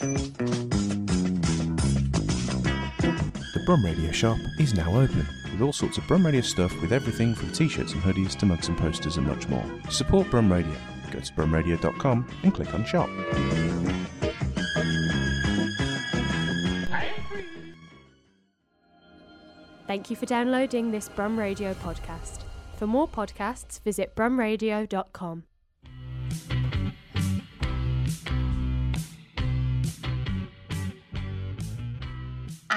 [0.00, 0.32] The
[3.66, 7.34] Brum Radio shop is now open with all sorts of Brum Radio stuff with everything
[7.34, 9.64] from t-shirts and hoodies to mugs and posters and much more.
[9.90, 10.74] Support Brum Radio.
[11.10, 13.10] Go to brumradio.com and click on shop.
[19.86, 22.44] Thank you for downloading this Brum Radio podcast.
[22.76, 25.44] For more podcasts, visit brumradio.com.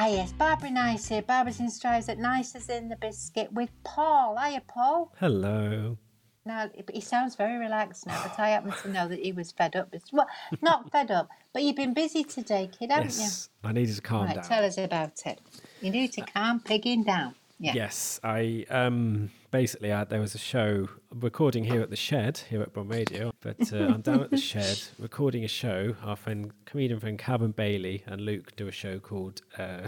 [0.08, 1.22] yes, Barbara Nice here.
[1.22, 4.38] Barbara's in Strives at Nice as in the biscuit with Paul.
[4.38, 5.14] Hiya, Paul.
[5.20, 5.98] Hello.
[6.46, 9.78] Now, he sounds very relaxed now, but I happen to know that he was fed
[9.78, 9.94] up.
[10.12, 10.28] Well,
[10.62, 13.22] not fed up, but you've been busy today, kid, haven't you?
[13.22, 14.26] Yes, I needed to calm?
[14.26, 14.44] Right, down.
[14.44, 15.40] tell us about it.
[15.80, 17.36] You need to calm pigging down.
[17.60, 17.74] Yeah.
[17.76, 22.64] Yes, I um basically I, there was a show recording here at the shed here
[22.64, 25.96] at Brum Radio, but uh, I'm down at the shed recording a show.
[26.04, 29.44] Our friend comedian friend Calvin Bailey and Luke do a show called.
[29.56, 29.88] Uh,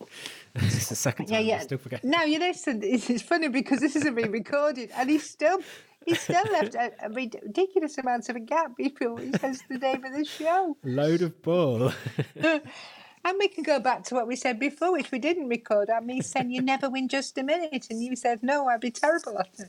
[0.54, 1.60] it's the second time Yeah, I yeah.
[1.60, 2.02] still forget.
[2.04, 2.80] Now you listen.
[2.82, 5.60] It's, it's funny because this isn't being recorded, and he's still
[6.06, 10.04] he's still left a, a ridiculous amount of a gap before he says the name
[10.06, 10.74] of the show.
[10.84, 11.92] Load of bull.
[13.26, 15.90] And we can go back to what we said before, which we didn't record.
[15.90, 18.92] I mean, saying you never win just a minute, and you said no, I'd be
[18.92, 19.68] terrible at it.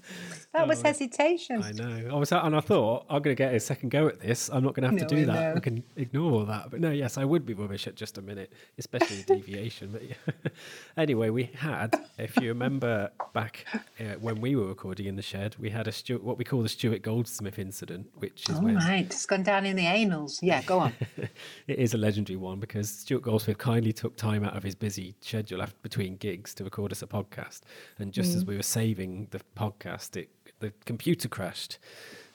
[0.54, 1.64] That was hesitation.
[1.64, 2.10] I know.
[2.12, 4.50] I was, and I thought I'm going to get a second go at this.
[4.54, 5.34] I'm not going to have No, to do that.
[5.34, 5.54] know.
[5.56, 6.70] I can ignore all that.
[6.70, 9.90] But no, yes, I would be rubbish at just a minute, especially the deviation.
[9.92, 10.50] But yeah.
[10.98, 13.66] anyway, we had, if you remember back
[14.00, 16.62] uh, when we were recording in the shed, we had a Stuart, what we call
[16.62, 20.40] the Stuart Goldsmith incident, which is All when right, it's gone down in the anals.
[20.44, 20.94] Yeah, go on.
[21.68, 25.16] it is a legendary one because Stuart Goldsmith kindly took time out of his busy
[25.22, 27.62] schedule after, between gigs to record us a podcast.
[28.00, 28.36] And just Mm.
[28.38, 31.78] as we were saving the podcast, it the computer crashed.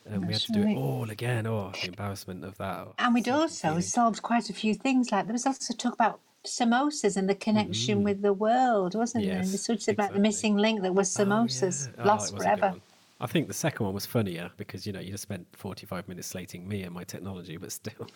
[0.05, 0.77] And we had That's to do right.
[0.77, 1.47] it all again.
[1.47, 2.89] Oh, the embarrassment of that.
[2.99, 3.83] And we'd also feeling.
[3.83, 5.11] solved quite a few things.
[5.13, 9.37] Like there was also talk about samosas and the connection with the world, wasn't there?
[9.39, 9.53] And Mm.
[9.53, 12.03] Yes, we talked about the missing link that was Oh, samosas, yeah.
[12.03, 12.81] Oh, lost was a good forever.
[13.23, 16.09] I think the second one was funnier because you know you just spent forty five
[16.09, 18.09] minutes slating me and my technology, but still,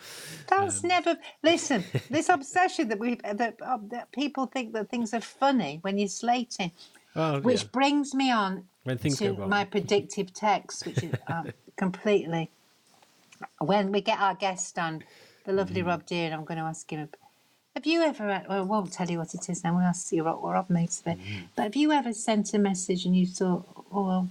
[0.49, 1.17] That's Um, never.
[1.43, 5.97] Listen, this obsession that we that, uh, that people think that things are funny when
[5.97, 6.71] you're slating,
[7.15, 7.69] well, which yeah.
[7.71, 9.49] brings me on when things to go wrong.
[9.49, 11.43] my predictive text, which is uh,
[11.77, 12.51] completely.
[13.59, 15.03] When we get our guest on,
[15.45, 15.87] the lovely Mm.
[15.87, 17.09] Rob Deere, I'm going to ask him.
[17.75, 18.29] Have you ever?
[18.29, 19.75] uh, Well, I won't tell you what it is now.
[19.75, 21.19] We'll ask you what Rob makes of it.
[21.19, 21.43] Mm.
[21.55, 24.29] But have you ever sent a message and you thought, oh, well,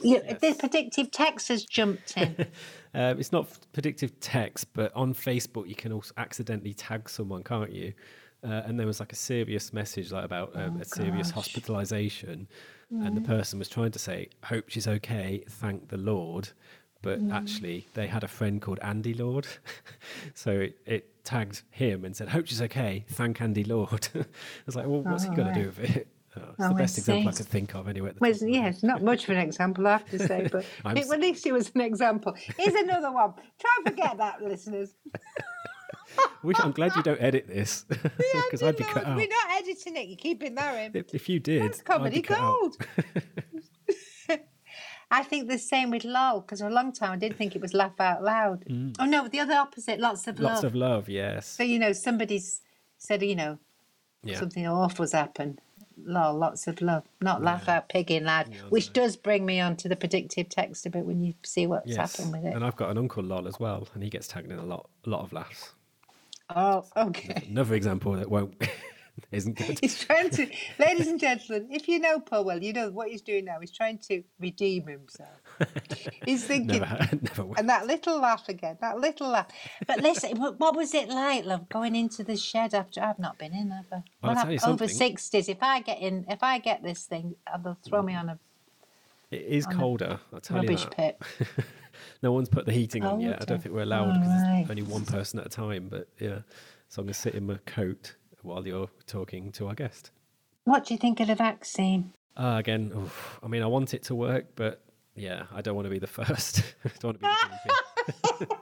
[0.00, 2.46] you, the predictive text has jumped in?
[2.94, 7.72] Um, it's not predictive text, but on Facebook you can also accidentally tag someone, can't
[7.72, 7.94] you?
[8.44, 12.48] Uh, and there was like a serious message like about um, a serious hospitalization,
[12.90, 15.42] and the person was trying to say, "Hope she's okay.
[15.48, 16.50] Thank the Lord."
[17.02, 19.46] But actually, they had a friend called Andy Lord,
[20.34, 23.04] so it, it tagged him and said, "Hope she's okay.
[23.08, 24.24] Thank Andy Lord." I
[24.66, 26.74] was like, "Well, what's he going got to do with it?" Oh, it's Oh, the
[26.74, 28.12] I best example I could think of anyway.
[28.18, 28.74] Well, top it's, of my yeah, head.
[28.74, 30.64] it's not much of an example, I have to say, but
[30.96, 32.34] it, well, at least it was an example.
[32.58, 33.34] Here's another one.
[33.58, 34.94] Try and forget that, listeners.
[36.42, 39.16] Which I'm glad you don't edit this because I'd be cut out.
[39.16, 40.08] We're not editing it.
[40.08, 40.96] You're keeping that in.
[40.96, 42.76] If, if you did, That's comedy gold.
[45.10, 47.60] I think the same with lol because for a long time I did think it
[47.60, 48.64] was laugh out loud.
[48.98, 50.40] Oh no, the other opposite, lots of Mm.
[50.40, 50.64] Lots love.
[50.64, 51.46] of love, yes.
[51.46, 52.62] So you know, somebody's
[52.96, 53.58] said you know
[54.24, 54.38] Yeah.
[54.38, 55.60] something awful's happened.
[56.04, 59.88] Lol, lots of love, not laugh out pigging lad, which does bring me on to
[59.88, 62.14] the predictive text a bit when you see what's Yes.
[62.14, 62.54] happened with it.
[62.54, 64.88] And I've got an uncle Lol as well, and he gets tagged in a lot,
[65.06, 65.74] a lot of laughs.
[66.54, 67.44] Oh, okay.
[67.50, 68.54] Another example that won't
[69.32, 69.78] isn't good.
[69.80, 70.48] He's trying to,
[70.78, 73.58] ladies and gentlemen, if you know Paul well, you know what he's doing now.
[73.60, 75.41] He's trying to redeem himself.
[76.24, 79.48] He's thinking, Never, never and that little laugh again, that little laugh.
[79.86, 83.52] But listen, what was it like, love, going into the shed after I've not been
[83.54, 84.02] in ever?
[84.22, 85.48] I'll Well, tell I'm you over sixties.
[85.48, 88.38] If I get in, if I get this thing, they'll throw me on a
[89.30, 90.20] It is colder.
[90.32, 90.96] I'll tell you rubbish that.
[90.96, 91.22] pit.
[92.22, 93.42] No one's put the heating on yet.
[93.42, 94.66] I don't think we're allowed because Alright.
[94.66, 95.88] there's only one person at a time.
[95.88, 96.38] But yeah,
[96.88, 100.10] so I'm gonna sit in my coat while you're talking to our guest.
[100.64, 102.12] What do you think of the vaccine?
[102.36, 104.82] Uh, again, oof, I mean, I want it to work, but
[105.14, 106.62] yeah, I don't want to be the first.
[106.84, 108.48] I don't want to be the guinea pig.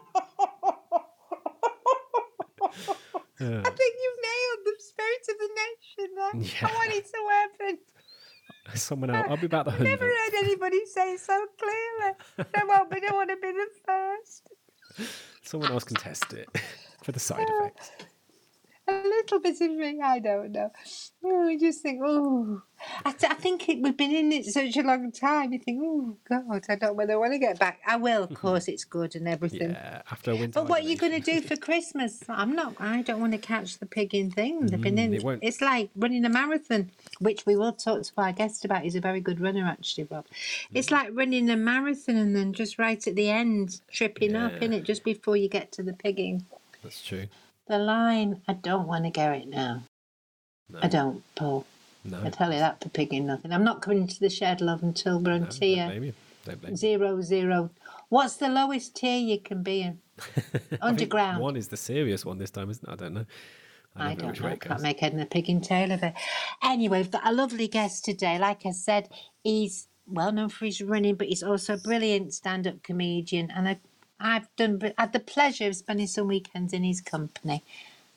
[3.42, 6.08] I think you've nailed the spirit of the nation.
[6.14, 6.34] There.
[6.42, 6.68] Yeah.
[6.68, 7.78] I want it to happen.
[8.74, 9.26] Someone else.
[9.30, 12.14] I'll be about the I've never heard anybody say so clearly.
[12.36, 13.00] They won't be.
[13.00, 14.50] They want to be the first.
[15.42, 16.48] Someone else can test it
[17.02, 17.90] for the side effects.
[18.90, 20.00] A little bit of me.
[20.02, 20.70] I don't know.
[21.24, 22.62] Oh, I just think, oh,
[23.04, 25.52] I, th- I think it, we've been in it such a long time.
[25.52, 27.80] You think, oh God, I don't know whether I want to get back.
[27.86, 28.68] I will, of course.
[28.68, 29.70] It's good and everything.
[29.72, 30.60] Yeah, after a winter.
[30.60, 32.20] But what are you going to do for Christmas?
[32.28, 32.74] I'm not.
[32.80, 34.66] I don't want to catch the pig in thing.
[34.66, 35.10] They've been in.
[35.12, 38.64] Mm, it won't- It's like running a marathon, which we will talk to our guest
[38.64, 38.82] about.
[38.82, 40.26] He's a very good runner, actually, Rob.
[40.72, 40.92] It's Mm.
[40.92, 44.84] like running a marathon and then just right at the end, tripping up in it
[44.84, 46.46] just before you get to the pigging.
[46.82, 47.26] That's true.
[47.70, 48.42] The line.
[48.48, 49.84] I don't want to go it now.
[50.68, 51.64] No, I don't, Paul.
[52.04, 52.20] no.
[52.20, 53.52] I tell you that for pigging nothing.
[53.52, 56.12] I'm not coming to the shed, love, until we're on no, don't tier blame you.
[56.44, 56.76] Don't blame you.
[56.76, 57.70] zero zero.
[58.08, 60.00] What's the lowest tier you can be in?
[60.72, 61.40] I Underground.
[61.40, 62.92] One is the serious one this time, isn't it?
[62.92, 63.26] I don't know.
[63.94, 64.48] I never know don't know.
[64.48, 66.14] I can't make head and a pig tail of it.
[66.64, 68.36] Anyway, we've got a lovely guest today.
[68.36, 69.08] Like I said,
[69.44, 73.48] he's well known for his running, but he's also a brilliant stand-up comedian.
[73.52, 73.80] And I,
[74.20, 77.64] I've done had the pleasure of spending some weekends in his company,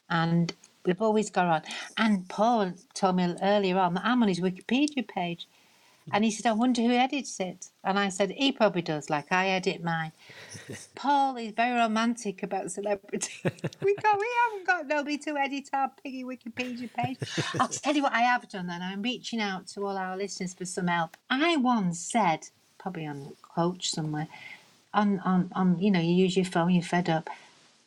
[0.09, 0.53] and
[0.85, 1.61] we've always got on.
[1.97, 5.47] And Paul told me earlier on that I'm on his Wikipedia page.
[6.11, 7.67] And he said, I wonder who edits it.
[7.83, 10.11] And I said, he probably does, like I edit mine.
[10.95, 13.33] Paul is very romantic about celebrity.
[13.81, 17.17] we got, we haven't got nobody to edit our piggy Wikipedia page.
[17.59, 20.53] I'll tell you what I have done, and I'm reaching out to all our listeners
[20.53, 21.15] for some help.
[21.29, 24.27] I once said, probably on coach somewhere,
[24.93, 27.29] on on on you know, you use your phone, you're fed up.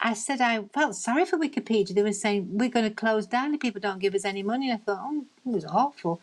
[0.01, 1.95] I said I felt sorry for Wikipedia.
[1.95, 4.71] They were saying we're going to close down if people don't give us any money.
[4.71, 6.21] And I thought, oh, it was awful.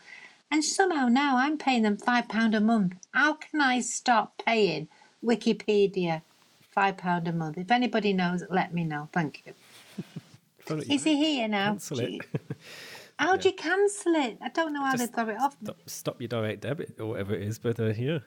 [0.52, 2.94] And somehow now I'm paying them five pound a month.
[3.12, 4.88] How can I stop paying
[5.24, 6.22] Wikipedia
[6.72, 7.58] five pound a month?
[7.58, 9.10] If anybody knows, let me know.
[9.12, 9.54] Thank you.
[10.90, 11.72] Is he here now?
[11.72, 12.22] Cancel it.
[13.20, 14.38] How do you cancel it?
[14.42, 15.56] I don't know how Just they've got it off.
[15.64, 18.20] Stop, stop your direct debit or whatever it is, but uh, yeah.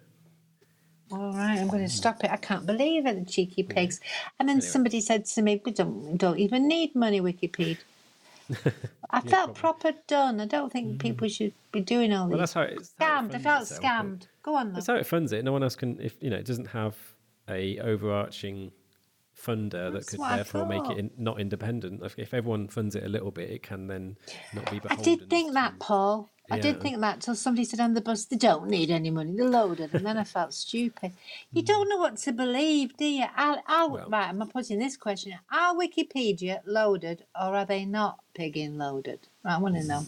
[1.12, 2.30] All right, I'm going to stop it.
[2.30, 4.00] I can't believe it, the cheeky pigs.
[4.38, 7.78] And then somebody said to me, "We don't, we don't even need money, Wikipedia."
[9.10, 10.40] I felt proper done.
[10.40, 12.30] I don't think people should be doing all Mm.
[12.30, 12.38] Well, these.
[12.38, 12.92] that's how it is.
[12.98, 13.34] how it Scammed.
[13.34, 14.26] I felt itself, scammed.
[14.42, 15.44] Go on, That's how it funds it.
[15.44, 16.96] No one else can, if you know, it doesn't have
[17.48, 18.72] a overarching
[19.40, 22.02] funder that could therefore make it in, not independent.
[22.02, 24.16] If, if everyone funds it a little bit, it can then
[24.54, 24.98] not be beholden.
[24.98, 26.28] I did think that, Paul.
[26.50, 26.82] I did Yeah.
[26.82, 29.94] think that till somebody said on the bus, they don't need any money, they're loaded.
[29.94, 31.12] And then I felt stupid.
[31.52, 33.26] You don't know what to believe, do you?
[33.26, 33.92] Hmm.
[33.92, 35.34] Well- right, I'm putting this question.
[35.50, 39.20] Are Wikipedia loaded or are they not pigging loaded?
[39.44, 40.06] I want to know.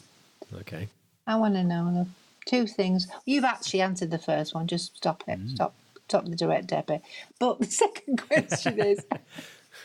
[0.61, 0.88] Okay.
[1.26, 2.06] I want to know.
[2.46, 3.08] Two things.
[3.26, 4.67] You've actually answered the first one.
[4.67, 5.38] Just stop it.
[5.38, 5.55] Mm.
[5.56, 5.75] Stop.
[6.08, 7.02] Stop the direct debit.
[7.38, 9.05] But the second question is: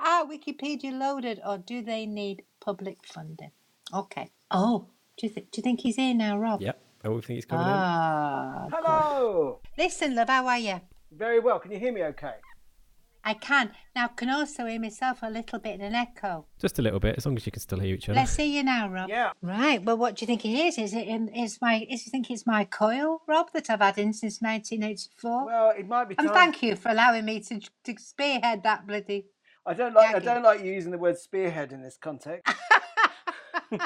[0.00, 3.52] Are Wikipedia loaded, or do they need public funding?
[3.94, 4.30] Okay.
[4.50, 4.86] Oh,
[5.18, 6.60] do you, th- do you think he's here now, Rob?
[6.62, 6.80] Yep.
[7.04, 8.66] Oh, we think he's coming Ah.
[8.70, 8.76] good.
[8.82, 9.60] Hello.
[9.76, 10.28] Listen, love.
[10.28, 10.80] How are you?
[11.12, 11.58] Very well.
[11.58, 12.34] Can you hear me okay?
[13.24, 14.08] I can now.
[14.08, 16.46] Can also hear myself a little bit in an echo.
[16.60, 18.18] Just a little bit, as long as you can still hear each other.
[18.18, 19.10] Let's hear you now, Rob.
[19.10, 19.32] Yeah.
[19.42, 19.82] Right.
[19.82, 20.78] Well, what do you think it is?
[20.78, 21.86] Is it in, is my?
[21.90, 25.46] Is you think it's my coil, Rob, that I've had in since 1984?
[25.46, 26.26] Well, it might be time.
[26.26, 29.26] and thank you for allowing me to to spearhead that bloody.
[29.66, 30.14] I don't like.
[30.14, 32.52] I don't like you using the word spearhead in this context.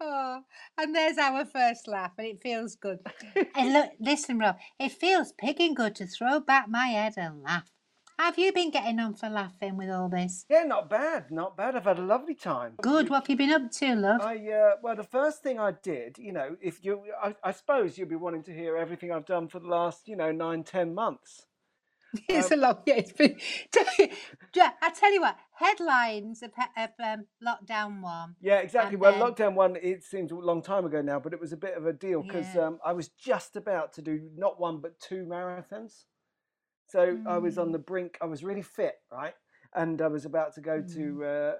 [0.00, 0.42] Oh,
[0.76, 2.98] and there's our first laugh, and it feels good.
[3.54, 7.70] and look, listen, Rob, it feels pigging good to throw back my head and laugh.
[8.18, 10.46] Have you been getting on for laughing with all this?
[10.48, 11.30] yeah, not bad.
[11.30, 11.76] Not bad.
[11.76, 12.74] I've had a lovely time.
[12.80, 13.10] Good.
[13.10, 14.20] What have you been up to, love?
[14.22, 17.98] I uh, well, the first thing I did, you know, if you, I, I suppose
[17.98, 20.94] you'll be wanting to hear everything I've done for the last, you know, nine, ten
[20.94, 21.46] months.
[22.28, 22.78] It's a long.
[22.86, 23.36] Yeah, it's been.
[24.54, 28.36] Yeah, I tell you what, headlines of, of um, lockdown one.
[28.40, 28.96] Yeah, exactly.
[28.96, 31.56] Well, then- lockdown one, it seems a long time ago now, but it was a
[31.58, 32.62] bit of a deal because Yeah.
[32.68, 36.04] um, I was just about to do not one but two marathons.
[36.88, 37.62] So I was Mm.
[37.62, 38.16] on the brink.
[38.22, 39.34] I was really fit, right?
[39.74, 40.94] And I was about to go Mm.
[40.94, 41.54] to uh,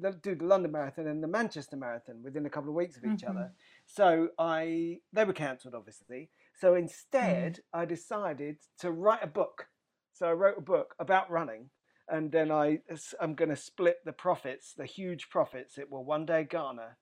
[0.00, 3.04] the, do the London Marathon and the Manchester Marathon within a couple of weeks of
[3.04, 3.30] each Mm-hmm.
[3.36, 3.52] other.
[3.86, 6.30] So I they were cancelled, obviously.
[6.60, 6.78] So Mm.
[6.80, 9.68] instead, I decided to write a book.
[10.18, 11.70] So I wrote a book about running,
[12.08, 12.80] and then I
[13.20, 16.96] I'm going to split the profits, the huge profits it will one day garner,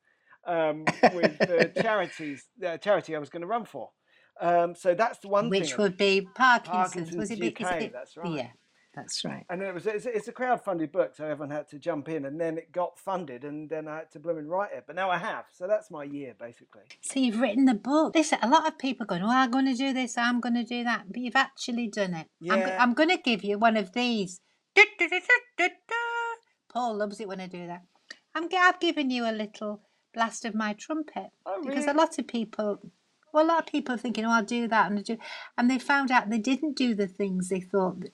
[0.46, 3.90] um, with the charities, the charity I was going to run for.
[4.38, 5.70] Um, so that's the one Which thing.
[5.70, 7.14] Which would be Parkinson's.
[7.14, 7.62] Parkinson's was it?
[7.62, 8.30] UK, it- that's right.
[8.30, 8.48] Yeah,
[8.96, 9.44] that's right.
[9.50, 12.40] and it was it's, it's a crowd-funded book, so everyone had to jump in, and
[12.40, 14.84] then it got funded, and then I had to bloom and write it.
[14.86, 16.82] But now I have, so that's my year basically.
[17.02, 18.14] So you've written the book.
[18.14, 20.16] Listen, a lot of people going, "Oh, I'm going to do this.
[20.18, 22.26] I'm going to do that," but you've actually done it.
[22.50, 22.82] I'm, Yeah.
[22.82, 24.40] I'm going to give you one of these.
[26.68, 27.82] Paul loves it when I do that.
[28.34, 29.80] I'm, I've given you a little
[30.12, 32.80] blast of my trumpet Oh, because a lot of people,
[33.32, 35.16] well, a lot of people are thinking, "Oh, I'll do that," and I do,
[35.56, 38.04] and they found out they didn't do the things they thought.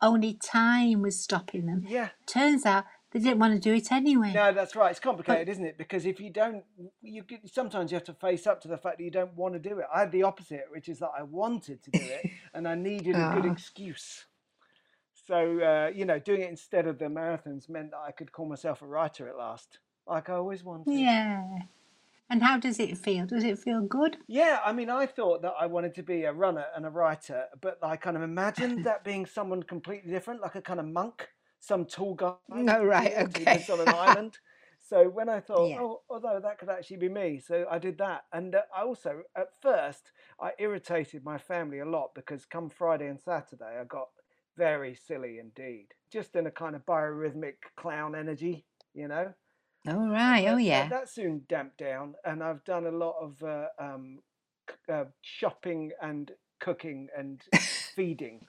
[0.00, 1.84] Only time was stopping them.
[1.88, 2.10] Yeah.
[2.26, 4.32] Turns out they didn't want to do it anyway.
[4.34, 4.90] No, that's right.
[4.90, 5.78] It's complicated, isn't it?
[5.78, 6.62] Because if you don't,
[7.02, 9.58] you sometimes you have to face up to the fact that you don't want to
[9.60, 9.86] do it.
[9.92, 13.16] I had the opposite, which is that I wanted to do it and I needed
[13.16, 13.52] a good Ah.
[13.52, 14.26] excuse.
[15.26, 18.46] So uh, you know, doing it instead of the marathons meant that I could call
[18.46, 20.92] myself a writer at last, like I always wanted.
[20.92, 21.44] Yeah.
[22.30, 23.26] And how does it feel?
[23.26, 24.18] Does it feel good?
[24.26, 27.46] Yeah, I mean, I thought that I wanted to be a runner and a writer,
[27.62, 31.28] but I kind of imagined that being someone completely different, like a kind of monk,
[31.60, 32.36] some tall guy.
[32.50, 33.64] No, right, okay.
[33.70, 34.38] on an island.
[34.80, 35.80] So when I thought, Yeah.
[35.80, 38.24] oh, although that could actually be me, so I did that.
[38.32, 43.06] And uh, I also, at first, I irritated my family a lot because come Friday
[43.08, 44.08] and Saturday, I got
[44.56, 49.34] very silly indeed, just in a kind of biorhythmic clown energy, you know.
[49.90, 50.46] Oh, right.
[50.48, 50.88] Oh, uh, yeah.
[50.88, 54.18] that soon damped down, and I've done a lot of uh, um,
[54.92, 56.30] uh, shopping and
[56.60, 57.40] cooking and
[57.96, 58.40] feeding,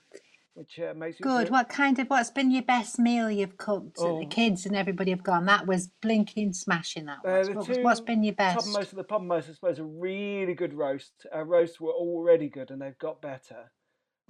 [0.54, 1.46] which uh, makes me Good.
[1.46, 3.96] feel- What kind of, what's been your best meal you've cooked?
[3.96, 4.18] that Oh.
[4.18, 7.48] The kids and everybody have gone, that was blinking smashing that Uh, was.
[7.48, 8.66] What was- what's two been your best?
[8.66, 11.26] Topmost of the most I suppose, a really good roast.
[11.32, 13.70] Our roasts were already good, and they've got better.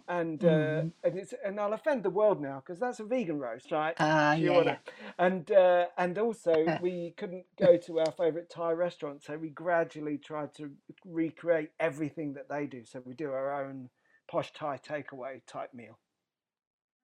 [0.09, 0.93] And uh, Mm.
[1.05, 3.95] and it's and I'll offend the world now because that's a vegan roast, right?
[3.99, 4.77] Ah, Do you yeah,
[5.19, 6.79] And uh, and also Uh.
[6.83, 10.71] we couldn't go to our favourite Thai restaurant, so we gradually tried to
[11.05, 12.85] recreate everything that they do.
[12.85, 13.91] So we do our own
[14.31, 15.99] posh Thai takeaway type meal.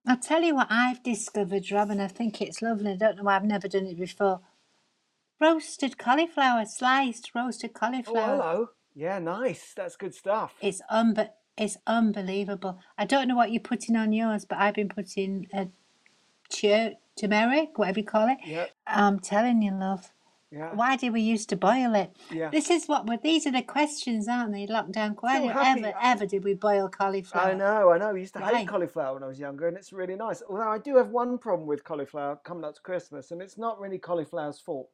[0.09, 2.93] I'll tell you what I've discovered, Rob, and I think it's lovely.
[2.93, 4.41] I don't know why I've never done it before.
[5.41, 8.17] Roasted cauliflower, sliced roasted cauliflower.
[8.17, 8.53] Oh, cauliflower.
[8.55, 8.69] hello.
[8.95, 9.75] Yeah, nice.
[9.77, 10.55] That's good stuff.
[10.63, 12.79] It's unbe- it's unbelievable.
[12.99, 15.69] I don't know what you're putting on yours, but I've been putting a
[16.51, 18.39] tur- turmeric, whatever you call it.
[18.45, 20.13] Yeah, I'm telling you, love.
[20.51, 22.15] yeah, Why did we used to boil it?
[22.31, 22.51] yeah.
[22.51, 24.67] This is what we're, these are the questions, aren't they?
[24.67, 25.17] Lockdown.
[25.21, 25.51] Why did
[25.87, 27.51] ever, ever did we boil cauliflower?
[27.51, 28.11] I know, I know.
[28.11, 30.43] I used to hate cauliflower when I was younger, and it's really nice.
[30.49, 33.81] Although I do have one problem with cauliflower coming up to Christmas, and it's not
[33.81, 34.91] really cauliflower's fault.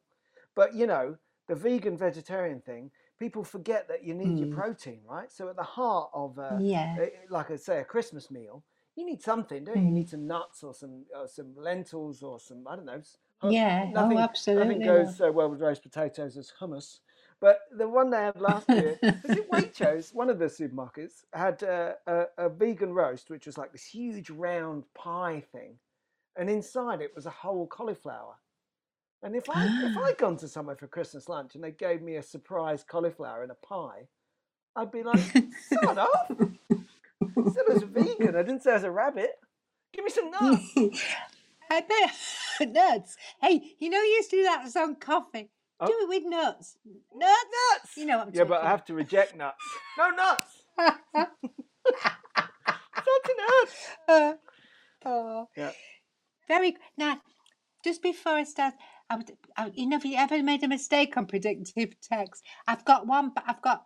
[0.55, 1.17] But you know,
[1.47, 2.89] the vegan vegetarian thing,
[3.23, 5.31] people forget that you need your protein, right?
[5.31, 6.59] So at the heart of, Mm.
[6.69, 6.99] Yeah.
[6.99, 8.63] uh, like I say, a Christmas meal,
[8.97, 9.87] you need something, don't you?
[9.87, 9.93] You Mm.
[9.93, 13.01] need some nuts or some uh, some lentils or some I don't know.
[13.41, 16.99] Yeah, oh, nothing, absolutely, Nothing goes so well with roast potatoes as hummus.
[17.39, 20.13] But the one they had last year was it Waitrose?
[20.13, 24.29] One of the supermarkets had uh, a, a vegan roast, which was like this huge
[24.29, 25.79] round pie thing,
[26.35, 28.35] and inside it was a whole cauliflower.
[29.23, 32.17] And if I if I'd gone to somewhere for Christmas lunch and they gave me
[32.17, 34.07] a surprise cauliflower and a pie,
[34.75, 35.19] I'd be like,
[35.69, 38.35] "Son off!" I said I was vegan.
[38.35, 39.31] I didn't say I was a rabbit.
[39.93, 40.75] Give me some nuts.
[41.71, 42.11] I bet
[42.73, 43.15] nuts.
[43.41, 45.49] Hey, you know you used to do that song coffee.
[45.79, 45.87] Oh.
[45.87, 46.77] Do it with nuts.
[47.15, 47.45] Nuts.
[47.71, 47.97] nuts.
[47.97, 49.63] You know what I'm yeah, but I have to reject nuts.
[49.97, 50.63] No nuts.
[52.95, 53.87] Salty nuts.
[54.07, 54.33] Uh,
[55.05, 55.47] oh.
[55.55, 55.71] Yeah.
[56.47, 57.21] Very now.
[57.83, 58.75] Just before I start,
[59.09, 62.43] I would, I, would- you know, if you ever made a mistake on predictive text,
[62.67, 63.31] I've got one.
[63.35, 63.85] but I've got.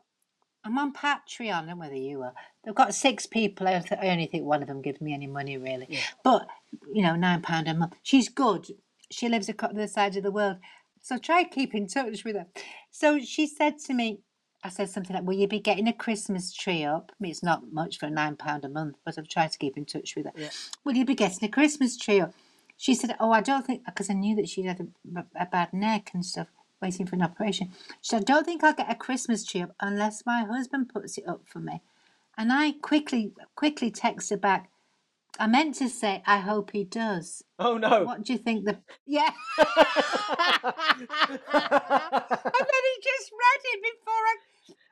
[0.65, 1.53] I'm on Patreon.
[1.53, 2.33] I don't know whether you are.
[2.65, 3.67] They've got six people.
[3.67, 5.87] I, th- I only think one of them gives me any money really.
[6.23, 6.47] But
[6.93, 7.93] you know, nine pound a month.
[8.03, 8.67] She's good.
[9.09, 10.57] She lives across the other side of the world.
[11.01, 12.47] So try keep in touch with her.
[12.91, 14.19] So she said to me,
[14.63, 17.43] I said something like, "Will you be getting a Christmas tree up?" I mean, it's
[17.43, 20.25] not much for nine pound a month, but I've tried to keep in touch with
[20.25, 20.33] her.
[20.35, 20.49] Yeah.
[20.83, 22.33] Will you be getting a Christmas tree up?
[22.77, 25.73] She said, "Oh, I don't think," because I knew that she had a, a bad
[25.73, 26.47] neck and stuff,
[26.81, 27.71] waiting for an operation.
[28.01, 31.17] She said, "I don't think I'll get a Christmas tree up unless my husband puts
[31.17, 31.81] it up for me."
[32.37, 34.69] And I quickly, quickly texted back.
[35.39, 38.03] I meant to say, "I hope he does." Oh no.
[38.03, 38.65] What do you think?
[38.65, 39.31] The yeah.
[39.57, 39.67] and
[42.69, 44.35] then he just read it before I,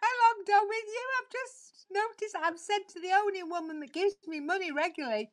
[0.01, 1.05] I logged done with you.
[1.19, 5.31] I've just noticed I've said to the only woman that gives me money regularly,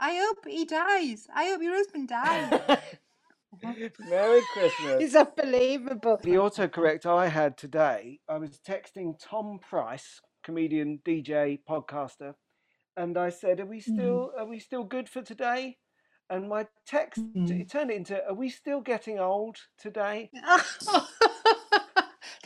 [0.00, 1.26] I hope he dies.
[1.34, 2.60] I hope your husband dies.
[3.62, 5.02] Merry Christmas.
[5.02, 6.18] it's unbelievable.
[6.22, 12.34] The autocorrect I had today, I was texting Tom Price, comedian, DJ, podcaster,
[12.96, 13.94] and I said, "Are we mm-hmm.
[13.94, 15.78] still are we still good for today?"
[16.30, 17.60] And my text mm-hmm.
[17.60, 20.30] it turned it into, "Are we still getting old today?"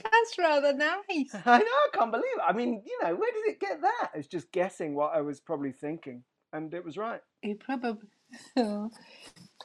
[0.02, 1.35] That's rather nice.
[1.47, 2.43] I know, I can't believe it.
[2.47, 4.11] I mean, you know, where did it get that?
[4.14, 7.21] It's just guessing what I was probably thinking, and it was right.
[7.43, 8.09] He probably.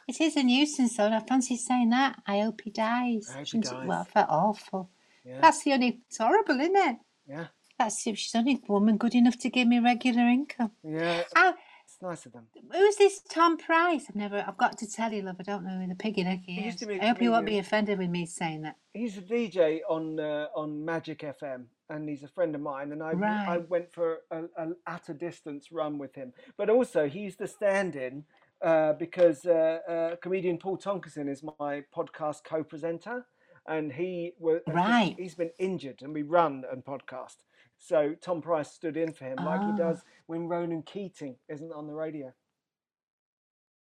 [0.08, 1.06] It is a nuisance, though.
[1.06, 2.22] and I fancy saying that.
[2.28, 3.30] I hope he dies.
[3.34, 3.88] I hope he dies.
[3.88, 4.90] Well, I felt awful.
[5.26, 6.00] Yeah, That's the only.
[6.08, 6.98] It's horrible, isn't it?
[7.28, 7.48] yeah,
[7.80, 10.72] That's if she's the only woman good enough to give me regular income.
[10.84, 11.24] yeah.
[11.38, 11.63] Oh, It's
[12.04, 12.48] nice of them.
[12.72, 14.06] who's this Tom Price?
[14.10, 14.44] I've never.
[14.48, 15.38] I've got to tell you, love.
[15.40, 16.76] I don't know who the piggy He is.
[16.76, 18.76] to be a I hope you won't be offended with me saying that.
[18.94, 22.92] He's a DJ on uh, on Magic FM, and he's a friend of mine.
[22.92, 23.14] And I
[23.48, 26.34] I went for a, a at a distance run with him.
[26.58, 28.26] But also, he's the stand in
[28.62, 33.26] uh, because uh, uh, comedian Paul Tonkinson is my podcast co-presenter,
[33.68, 35.16] and he was Right.
[35.18, 37.38] He's been injured, and we run and podcast.
[37.86, 39.76] So Tom Price stood in for him, like he Ah.
[39.76, 42.34] does when Ronan Keating isn't on the radio.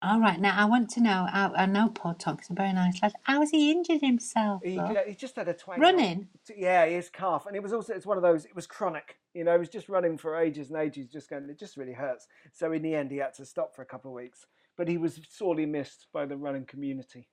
[0.01, 0.39] All right.
[0.39, 1.27] Now I want to know.
[1.29, 3.12] I, I know Paul Thompson, very nice lad.
[3.24, 4.62] How has he injured himself?
[4.63, 5.82] He, he just had a twang.
[5.82, 6.29] Running?
[6.56, 8.46] Yeah, his calf, and it was also it's one of those.
[8.46, 9.20] It was chronic.
[9.34, 11.50] You know, he was just running for ages and ages, just going.
[11.50, 12.27] It just really hurts.
[12.53, 14.46] So in the end, he had to stop for a couple of weeks.
[14.77, 17.27] But he was sorely missed by the running community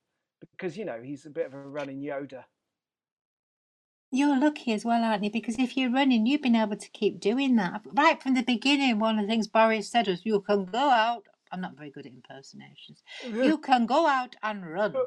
[0.50, 2.42] because you know he's a bit of a running Yoda.
[4.10, 5.30] You're lucky as well, aren't you?
[5.30, 8.98] Because if you're running, you've been able to keep doing that right from the beginning.
[8.98, 12.06] One of the things Boris said was, "You can go out." I'm not very good
[12.06, 13.02] at impersonations.
[13.24, 14.96] You can go out and run.
[14.96, 15.00] Uh,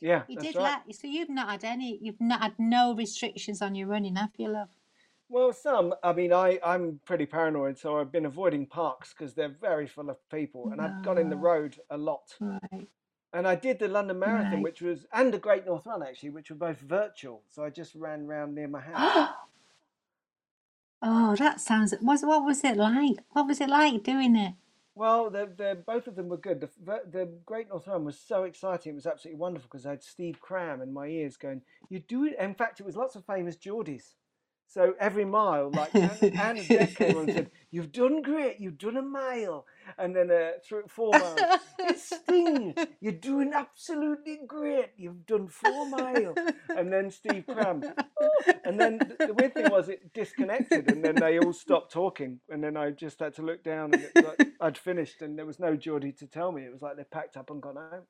[0.00, 0.80] yeah, You that's did right.
[0.86, 0.94] that.
[0.94, 1.98] So you've not had any.
[2.00, 4.68] You've not had no restrictions on your running, have you, love?
[5.28, 5.94] Well, some.
[6.02, 10.08] I mean, I I'm pretty paranoid, so I've been avoiding parks because they're very full
[10.08, 12.34] of people, and I've gone in the road a lot.
[12.40, 12.88] Right.
[13.36, 16.48] And I did the London Marathon, which was and the Great North Run actually, which
[16.48, 17.42] were both virtual.
[17.50, 19.28] So I just ran round near my house.
[21.02, 21.92] oh, that sounds.
[22.00, 23.18] Was what was it like?
[23.32, 24.54] What was it like doing it?
[24.94, 26.60] Well, the, the, both of them were good.
[26.60, 28.92] The, the Great North Run was so exciting.
[28.92, 32.24] It was absolutely wonderful because I had Steve Cram in my ears going, You do
[32.24, 32.36] it.
[32.40, 34.14] In fact, it was lots of famous Geordies.
[34.68, 38.60] So every mile, like Anne, Anne and came on and said, You've done great.
[38.60, 39.64] You've done a mile.
[39.98, 41.38] And then uh, through four miles,
[41.78, 42.74] it's Sting.
[43.00, 44.90] You're doing absolutely great.
[44.96, 46.34] You've done four mile.
[46.68, 47.82] And then Steve Cram.
[48.20, 52.40] "Oh." And then the weird thing was it disconnected and then they all stopped talking.
[52.48, 55.46] And then I just had to look down and it like I'd finished and there
[55.46, 56.62] was no Geordie to tell me.
[56.62, 58.02] It was like they packed up and gone home.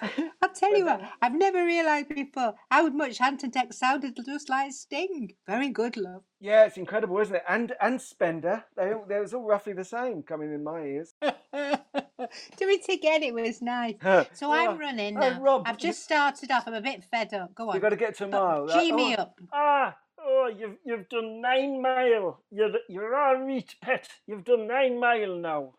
[0.42, 4.48] I'll tell you what, I've never realised before how much Ant and Dec sounded just
[4.48, 5.32] like Sting.
[5.46, 6.22] Very good, love.
[6.40, 7.42] Yeah, it's incredible, isn't it?
[7.48, 11.14] And and Spender, they all, they was all roughly the same coming in my ears.
[11.22, 13.96] Do it again, it was nice.
[14.32, 15.40] So Oh, I'm running oh, now.
[15.40, 16.64] Rob, I've just started off.
[16.66, 17.54] I'm a bit fed up.
[17.54, 17.74] Go on.
[17.74, 18.68] You've got to get to a mile.
[18.68, 19.40] Gee me oh, up.
[19.52, 22.40] Ah, oh, you've you've done nine mile.
[22.50, 24.08] You're you're all right, pet.
[24.26, 25.74] You've done nine mile now.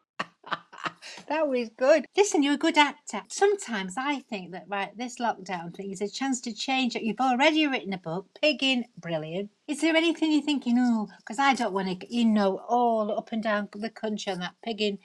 [1.31, 2.05] That was good.
[2.17, 3.21] Listen, you're a good actor.
[3.29, 7.03] Sometimes I think that right, this lockdown thing is a chance to change it.
[7.03, 9.49] You've already written a book, Pigging, brilliant.
[9.65, 13.31] Is there anything you're thinking, oh, because I don't want to, you know, all up
[13.31, 14.99] and down the country on that Pigging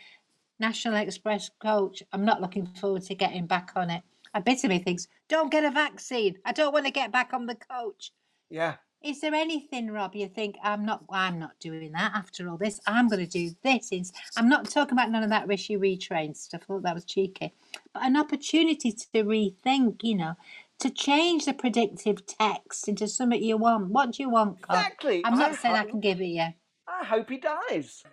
[0.58, 2.02] National Express coach.
[2.12, 4.02] I'm not looking forward to getting back on it.
[4.34, 6.38] A bit of me thinks, don't get a vaccine.
[6.44, 8.10] I don't want to get back on the coach.
[8.50, 8.74] Yeah.
[9.02, 12.80] Is there anything, Rob, you think I'm not I'm not doing that after all this?
[12.86, 13.92] I'm gonna do this.
[14.36, 16.62] I'm not talking about none of that Rishi retrain stuff.
[16.62, 17.54] I thought that was cheeky.
[17.92, 20.34] But an opportunity to rethink, you know,
[20.80, 23.90] to change the predictive text into something you want.
[23.90, 24.78] What do you want, Cobb?
[24.78, 25.22] Exactly.
[25.24, 26.48] I'm not I saying I can give it you.
[26.88, 28.02] I hope he dies.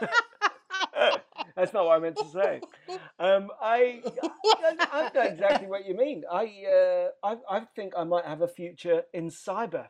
[1.56, 2.60] That's not what I meant to say.
[3.18, 6.22] Um, I, I, I know exactly what you mean.
[6.30, 9.86] I, uh, I, I think I might have a future in cyber.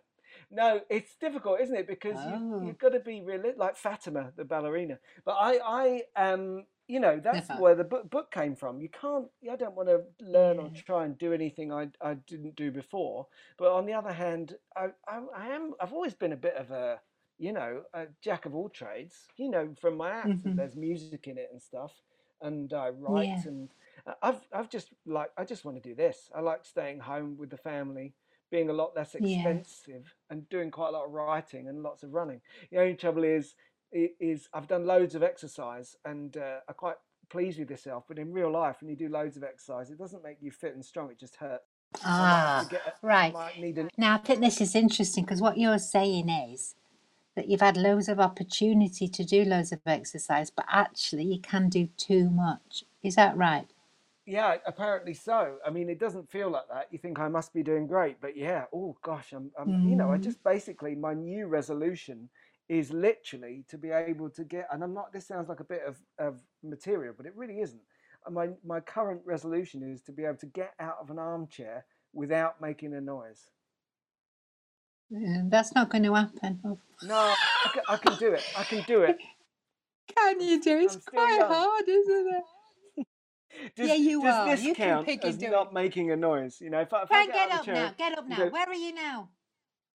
[0.51, 1.87] No, it's difficult, isn't it?
[1.89, 2.61] Because Oh.
[2.61, 4.99] you, you've got to be really like Fatima, the ballerina.
[5.25, 8.81] But I, I am, you know, that's where the book, book came from.
[8.81, 9.27] You can't.
[9.51, 13.27] I don't want to learn or try and do anything I, I didn't do before.
[13.59, 15.73] But on the other hand, I, I, I am.
[15.81, 17.01] I've always been a bit of a
[17.39, 19.27] you know, a jack of all trades.
[19.37, 20.57] You know, from my act, Mhm.
[20.57, 21.93] there's music in it and stuff,
[22.41, 23.43] and I write, Yeah.
[23.51, 23.69] and
[24.07, 26.31] I- I've I've just like I just want to do this.
[26.35, 28.15] I like staying home with the family,
[28.51, 29.37] being a lot less Yeah.
[29.39, 32.41] expensive, and doing quite a lot of writing and lots of running.
[32.71, 33.55] The only trouble is,
[33.95, 36.97] i- is I've done loads of exercise, and uh, I'm quite
[37.29, 38.05] pleased with yourself.
[38.09, 40.75] But in real life, when you do loads of exercise, it doesn't make you fit
[40.75, 41.11] and strong.
[41.11, 41.65] It just hurts.
[41.95, 43.33] I Ah, to get right.
[43.33, 46.75] might need an Now, I think this is interesting because what you're saying is
[47.37, 51.69] that you've had loads of opportunity to do loads of exercise, but actually you can
[51.69, 52.85] do too much.
[53.03, 53.73] Is that right?
[54.25, 55.59] Yeah, apparently so.
[55.65, 56.89] I mean, it doesn't feel like that.
[56.91, 60.11] You think I must be doing great, but yeah, oh gosh, I'm, I'm you know,
[60.11, 60.19] I Mm.
[60.19, 62.29] just basically my new resolution
[62.69, 65.13] is literally to be able to get, and I'm not.
[65.13, 67.83] This sounds like a bit of of material, but it really isn't.
[68.27, 71.87] Uh, My my current resolution is to be able to get out of an armchair
[72.13, 73.51] without making a noise.
[75.11, 76.61] That's not going to happen.
[77.03, 78.43] No, I can, I can do it.
[78.57, 79.19] I can do it.
[80.15, 80.79] Can you do?
[80.79, 80.85] It?
[80.85, 81.49] It's quite young.
[81.53, 82.35] hard, isn't
[82.97, 83.07] it?
[83.77, 84.47] Does, Yeah, you does are.
[84.51, 85.73] this You can count pick and as not it.
[85.73, 86.59] making a noise?
[86.61, 87.95] You know, if I, if I Frank, get get up the now.
[87.99, 88.37] Get up now.
[88.37, 89.29] go, Where are you now?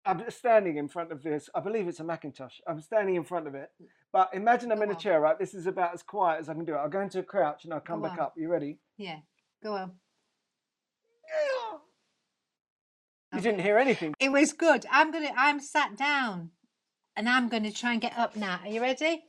[0.06, 1.48] I'm standing in front of this.
[1.54, 2.56] I believe it's a Macintosh.
[2.68, 3.70] I'm standing in front of it.
[4.12, 5.38] But imagine I'm Go in a chair, right?
[5.38, 6.78] This is about as quiet as I can do it.
[6.78, 8.26] I'll go into a crouch and I'll come Go back on.
[8.26, 8.34] up.
[8.36, 8.80] You ready?
[8.98, 9.18] Yeah,
[9.62, 9.92] go on.
[13.34, 14.14] You didn't hear anything.
[14.20, 14.86] It was good.
[14.92, 15.32] I'm gonna.
[15.38, 16.52] I'm sat down,
[17.16, 18.60] and I'm gonna try and get up now.
[18.64, 19.24] Are you ready?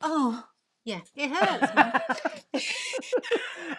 [0.00, 0.44] Oh,
[0.84, 2.64] Yeah, it hurts.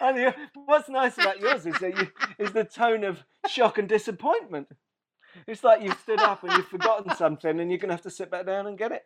[0.00, 0.34] and
[0.66, 4.68] what's nice about yours is that you is the tone of shock and disappointment.
[5.46, 8.30] It's like you've stood up and you've forgotten something, and you're gonna have to sit
[8.30, 9.02] back down and get it.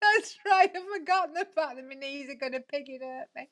[0.00, 0.70] That's right.
[0.74, 3.28] I've forgotten the fact that my knees are going to pick it up.
[3.34, 3.48] me.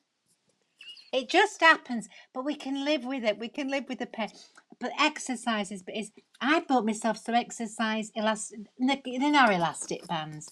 [1.11, 3.39] It just happens, but we can live with it.
[3.39, 4.29] We can live with the pain.
[4.79, 6.11] But exercises, but is
[6.41, 8.59] I bought myself some exercise elastic.
[8.77, 10.51] They're not elastic bands,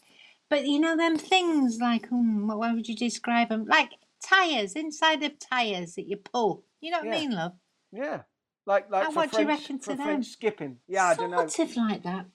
[0.50, 3.66] but you know them things like um, what would you describe them?
[3.66, 3.92] Like
[4.24, 6.64] tires inside of tires that you pull.
[6.80, 7.16] You know what Yeah.
[7.16, 7.52] I mean, love?
[7.92, 8.22] Yeah,
[8.66, 10.06] like like And for what do you French, reckon to for them?
[10.06, 10.78] French skipping.
[10.88, 11.48] Yeah, I don't know.
[11.48, 12.26] Sort of like that.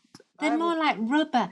[0.40, 1.50] They're more like rubber.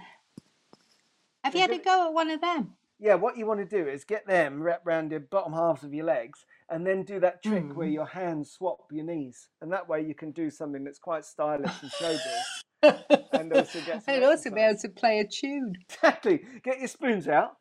[1.42, 2.74] Have you had a go at one of them?
[2.98, 5.92] Yeah, what you want to do is get them wrapped around the bottom halves of
[5.92, 7.92] your legs, and then do that trick where Mm.
[7.92, 11.82] your hands swap your knees, and that way you can do something that's quite stylish
[11.82, 13.22] and showbiz.
[13.32, 15.74] And also get I'd also be able to play a tune.
[15.90, 16.44] Exactly.
[16.64, 17.56] Get your spoons out.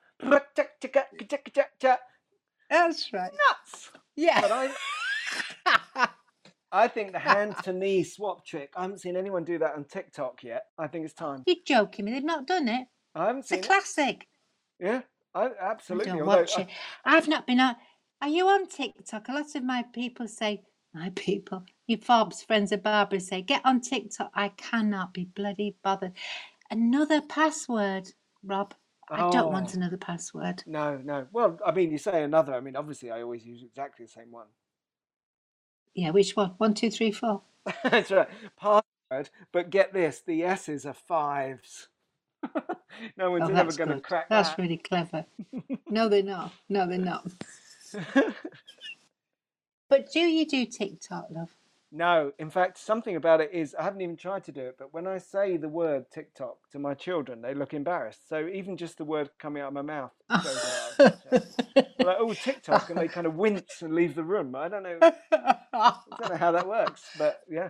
[2.69, 3.31] That's right.
[3.31, 3.91] Nuts.
[4.15, 4.41] Yeah.
[4.41, 6.07] But I,
[6.71, 8.71] I think the hand to knee swap trick.
[8.75, 10.63] I haven't seen anyone do that on TikTok yet.
[10.77, 11.43] I think it's time.
[11.45, 12.11] You're joking me.
[12.13, 12.87] They've not done it.
[13.13, 13.67] I haven't It's a seen it.
[13.67, 14.27] classic.
[14.79, 15.01] Yeah,
[15.35, 16.11] Oh, I, I absolutely.
[16.13, 16.67] don't Although watch I- it.
[17.03, 17.75] I've not been on.
[18.21, 19.27] Are you on TikTok?
[19.27, 23.61] A lot of my people say, my people, you Forbes friends of Barbara say, get
[23.65, 24.31] on TikTok.
[24.33, 26.13] I cannot be bloody bothered.
[26.71, 28.09] Another password,
[28.43, 28.73] Rob.
[29.11, 29.77] I don't want Oh.
[29.77, 30.63] another password.
[30.65, 31.27] No, no.
[31.31, 32.55] Well, I mean, you say another.
[32.55, 34.47] I mean, obviously, I always use exactly the same one.
[35.93, 36.53] Yeah, which one?
[36.57, 37.41] One, two, three, four.
[37.83, 38.27] That's right.
[38.59, 39.29] Password.
[39.51, 41.89] But get this: the S's are fives.
[43.17, 44.57] no one's Oh, ever going to crack That's that.
[44.57, 45.25] really clever.
[45.89, 46.51] No, they're not.
[46.69, 47.27] No, they're not.
[49.89, 51.49] But do you do TikTok, love?
[51.91, 54.75] no, in fact, something about it is I haven't even tried to do it.
[54.79, 58.27] But when I say the word TikTok to my children, they look embarrassed.
[58.27, 60.11] So even just the word coming out of my mouth
[60.43, 61.43] shows how I've got it.
[61.97, 64.55] They're like, oh, TikTok, and they kind of wince and leave the room.
[64.55, 64.99] I don't know.
[65.73, 67.69] I don't know how that works, but yeah.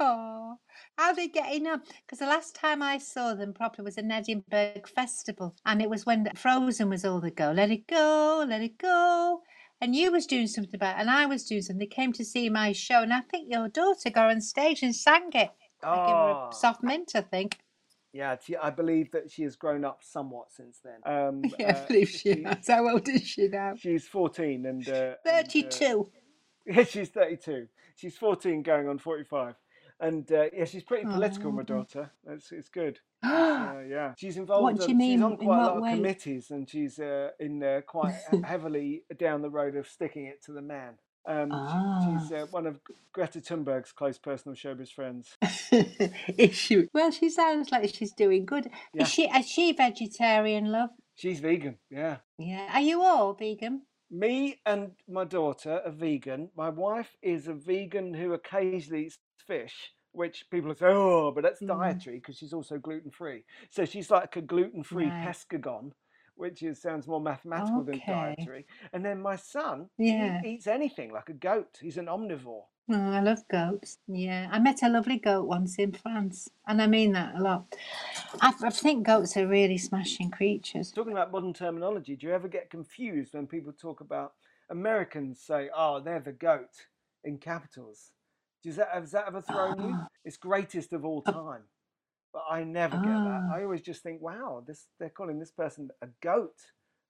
[0.00, 0.56] Oh,
[0.98, 1.82] how are they getting on?
[2.04, 6.04] Because the last time I saw them properly was an Edinburgh festival, and it was
[6.04, 7.52] when Frozen was all the go.
[7.52, 9.40] Let it go, let it go.
[9.80, 11.78] And you was doing something about, it, and I was doing something.
[11.78, 14.94] They came to see my show, and I think your daughter got on stage and
[14.94, 15.50] sang it.
[15.82, 16.48] I give her Oh.
[16.50, 17.58] a soft mint, I think.
[18.12, 21.00] Yeah, she, I believe that she has grown up somewhat since then.
[21.04, 22.66] Um, Yeah, uh, I believe she has.
[22.66, 23.74] How old is she now?
[23.76, 24.88] She's 14 and.
[24.88, 25.48] Uh, and,
[26.76, 27.66] uh, she's 32.
[27.96, 29.54] She's 14 going on 45.
[30.00, 31.64] And uh, yeah, she's pretty political, my Oh.
[31.64, 32.10] daughter.
[32.28, 32.98] It's, it's good.
[33.22, 34.62] Uh, yeah, she's involved.
[34.64, 35.18] What do you mean?
[35.18, 39.04] She's on In quite a lot of committees, and she's uh, in uh, quite heavily
[39.18, 40.94] down the road of sticking it to the man.
[41.26, 42.42] Um, she- she's Ah.
[42.42, 42.80] uh, one of
[43.12, 45.36] Greta Thunberg's close personal showbiz friends.
[46.38, 46.88] is she?
[46.92, 48.68] Well, she sounds like she's doing good.
[48.92, 49.02] Yeah.
[49.04, 49.22] Is she?
[49.30, 50.90] Is she vegetarian, love?
[51.14, 51.78] She's vegan.
[51.90, 52.16] Yeah.
[52.38, 52.68] Yeah.
[52.74, 53.82] Are you all vegan?
[54.10, 56.50] Me and my daughter are vegan.
[56.56, 61.60] My wife is a vegan who occasionally eats fish, which people say, oh, but that's
[61.60, 61.68] Mm.
[61.68, 63.44] dietary because she's also gluten free.
[63.70, 65.24] So she's like a gluten free Right.
[65.24, 65.92] pescagon,
[66.36, 68.66] which is sounds more mathematical than dietary.
[68.92, 70.40] And then my son, he Yeah.
[70.44, 71.78] eats anything like a goat.
[71.80, 72.66] He's an omnivore.
[72.90, 73.98] Oh, I love goats.
[74.06, 77.74] Yeah, I met a lovely goat once in France, and I mean that a lot.
[78.42, 80.92] I, I think goats are really smashing creatures.
[80.92, 84.34] Talking about modern terminology, do you ever get confused when people talk about
[84.68, 86.86] Americans say, oh, they're the goat
[87.24, 88.12] in capitals?
[88.64, 89.96] Does that, has that ever thrown you?
[90.24, 91.64] It's greatest of all time.
[92.32, 93.42] But I never get that.
[93.52, 96.56] I always just think, wow, this they're calling this person a goat.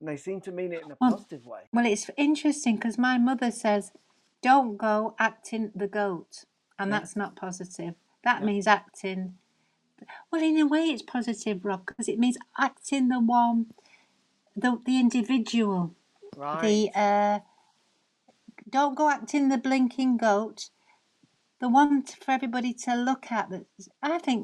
[0.01, 1.61] And they seem to mean it in a positive way.
[1.73, 3.93] Well, it's interesting because my mother says,
[4.43, 6.45] "Don't go acting the goat,"
[6.77, 6.99] and Yeah.
[6.99, 7.95] that's not positive.
[8.25, 8.47] That Yeah.
[8.47, 9.39] means acting.
[10.33, 13.73] Well, in a way, it's positive, Rob, because it means acting the one,
[14.57, 15.95] the the individual.
[16.37, 16.61] Right.
[16.61, 17.41] the uh,
[18.69, 20.71] don't go acting the blinking goat
[21.65, 23.65] the one for everybody to look at that
[24.03, 24.41] i think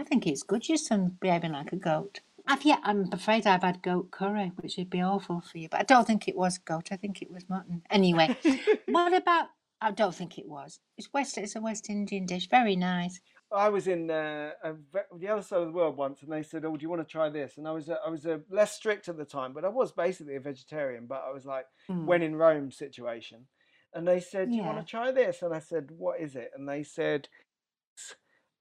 [0.00, 3.62] i think it's good your son behaving like a goat I've yet, I'm afraid I've
[3.62, 6.58] had goat curry, which would be awful for you, but I don't think it was
[6.58, 6.88] goat.
[6.90, 7.82] I think it was mutton.
[7.88, 8.36] Anyway,
[8.88, 9.46] what about?
[9.80, 10.80] I don't think it was.
[10.98, 11.38] It's West.
[11.38, 12.48] It's a West Indian dish.
[12.48, 13.20] Very nice.
[13.52, 14.72] I was in uh, a,
[15.16, 17.12] the other side of the world once, and they said, "Oh, do you want to
[17.12, 19.64] try this?" And I was uh, I was uh, less strict at the time, but
[19.64, 21.06] I was basically a vegetarian.
[21.06, 22.06] But I was like, Mm.
[22.06, 23.46] when in Rome situation,
[23.94, 26.50] and they said, "Do you want to try this?" And I said, "What is it?"
[26.54, 27.28] And they said,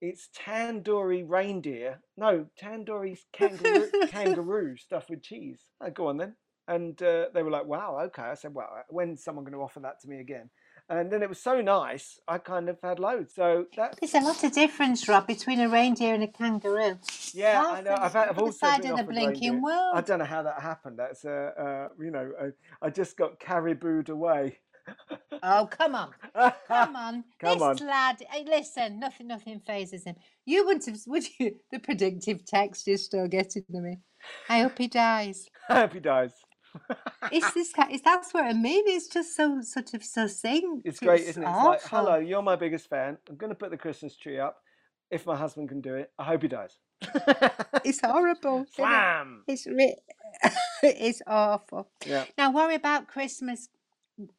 [0.02, 2.02] "It's, tandoori reindeer.
[2.18, 6.36] No, tandoori kangaroo, kangaroo stuffed with cheese." I go on then,
[6.68, 9.80] and uh, they were like, "Wow, okay." I said, "Well, when's someone going to offer
[9.82, 10.50] that to me again?"
[10.92, 12.20] and then it was so nice.
[12.28, 13.34] I kind of had loads.
[13.34, 17.00] So that There's a lot of difference, Rob, between a reindeer and a kangaroo.
[17.34, 17.96] yeah, I know.
[18.00, 19.62] I've, had, I've also side been of the blinking reindeer.
[19.62, 19.94] world.
[19.96, 21.00] I don't know how that happened.
[21.00, 24.60] That's uh, uh you know, I, I just got cariboued away.
[25.44, 26.12] Oh, come on.
[26.68, 27.24] Come on.
[27.40, 27.88] Come this on.
[27.88, 30.16] lad, hey, listen, nothing nothing phases him.
[30.46, 31.56] You wouldn't have, would you?
[31.72, 33.98] The predictive text is still getting to me.
[34.50, 35.48] I hope he dies.
[35.70, 36.34] I hope he dies.
[37.32, 38.84] It's this guy, it's, that's what I mean.
[38.88, 40.84] It's just so, sort of so succinct.
[40.86, 41.48] It's great, isn't it?
[41.50, 43.18] It's like, hello, you're my biggest fan.
[43.30, 44.58] I'm going to put the Christmas tree up.
[45.10, 46.78] If my husband can do it, I hope he dies.
[47.84, 48.62] It's horrible.
[48.62, 48.76] isn't it?
[48.76, 49.44] Slam!
[49.48, 49.98] It's, re-
[50.84, 51.90] it's awful.
[52.06, 52.26] Yeah.
[52.38, 53.68] Now, worry about Christmas.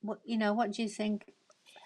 [0.00, 1.32] What, you know, what do you think?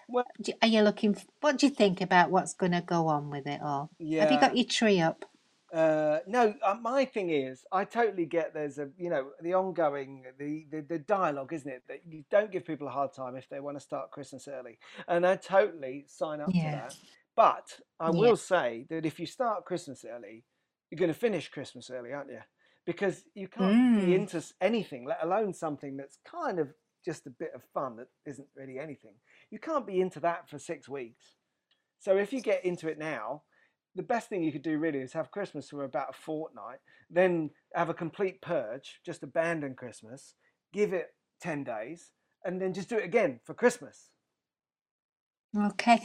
[0.07, 1.15] Well- Do- Are you looking?
[1.15, 3.89] f- What do you think about what's going to go on with it all?
[3.99, 4.21] yeah.
[4.23, 5.25] Have you got your tree up?
[5.73, 10.23] Uh, no, uh, my thing is, I totally get there's a, you know, the ongoing,
[10.39, 11.83] the, the, the dialogue, isn't it?
[11.89, 14.79] That you don't give people a hard time if they want to start Christmas early.
[15.09, 16.63] And I totally sign up Yeah.
[16.63, 16.95] to that.
[17.35, 18.19] But I Yeah.
[18.19, 20.45] will say that if you start Christmas early,
[20.89, 22.39] you're going to finish Christmas early, aren't you?
[22.85, 24.15] Because you can't be Mm.
[24.15, 28.47] into anything, let alone something that's kind of just a bit of fun that isn't
[28.55, 29.13] really anything.
[29.49, 31.35] You can't be into that for six weeks.
[31.99, 33.43] So if you get into it now,
[33.95, 36.79] the best thing you could do really is have Christmas for about a fortnight,
[37.09, 40.35] then have a complete purge, just abandon Christmas,
[40.71, 41.07] give it
[41.41, 42.11] 10 days,
[42.45, 44.11] and then just do it again for Christmas.
[45.55, 46.01] Okay.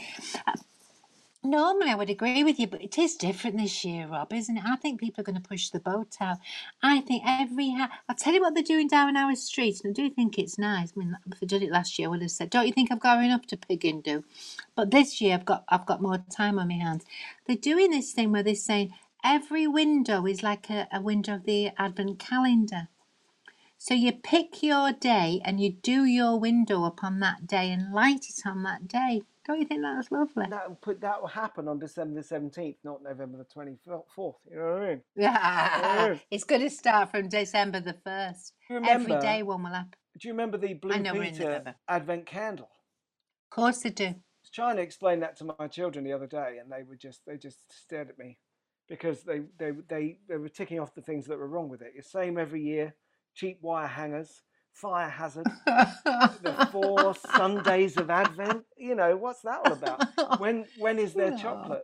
[1.43, 4.63] Normally, I would agree with you, but it is different this year, Rob, isn't it?
[4.65, 6.37] I think people are going to push the boat out.
[6.83, 7.71] I think every.
[7.71, 10.59] Ha- I'll tell you what they're doing down our street, and I do think it's
[10.59, 10.93] nice.
[10.95, 12.91] I mean, if I did it last year, I would have said, "Don't you think
[12.91, 14.23] I've going enough to Pig and do?"
[14.75, 17.05] But this year, I've got I've got more time on my hands.
[17.47, 18.93] They're doing this thing where they're saying
[19.25, 22.89] every window is like a, a window of the advent calendar.
[23.79, 28.27] So you pick your day and you do your window upon that day and light
[28.29, 29.23] it on that day.
[29.45, 30.45] Don't you think that's lovely?
[30.49, 33.77] That will put that will happen on December the 17th, not November the 24th.
[34.49, 35.01] You know what I mean?
[35.17, 38.53] Yeah, it's going to start from December the first.
[38.69, 39.91] Every day one will happen.
[40.17, 42.69] do you remember the Blue know we're in Peter Advent candle?
[43.51, 44.05] Of course they do.
[44.05, 46.95] I was trying to explain that to my children the other day, and they were
[46.95, 48.37] just they just stared at me
[48.87, 51.93] because they they they, they were ticking off the things that were wrong with it.
[51.95, 52.95] It's same every year:
[53.35, 54.41] cheap wire hangers,
[54.73, 58.63] fire hazard, the four Sundays of Advent.
[58.77, 60.39] You know what's that all about?
[60.39, 61.83] When when is there chocolate?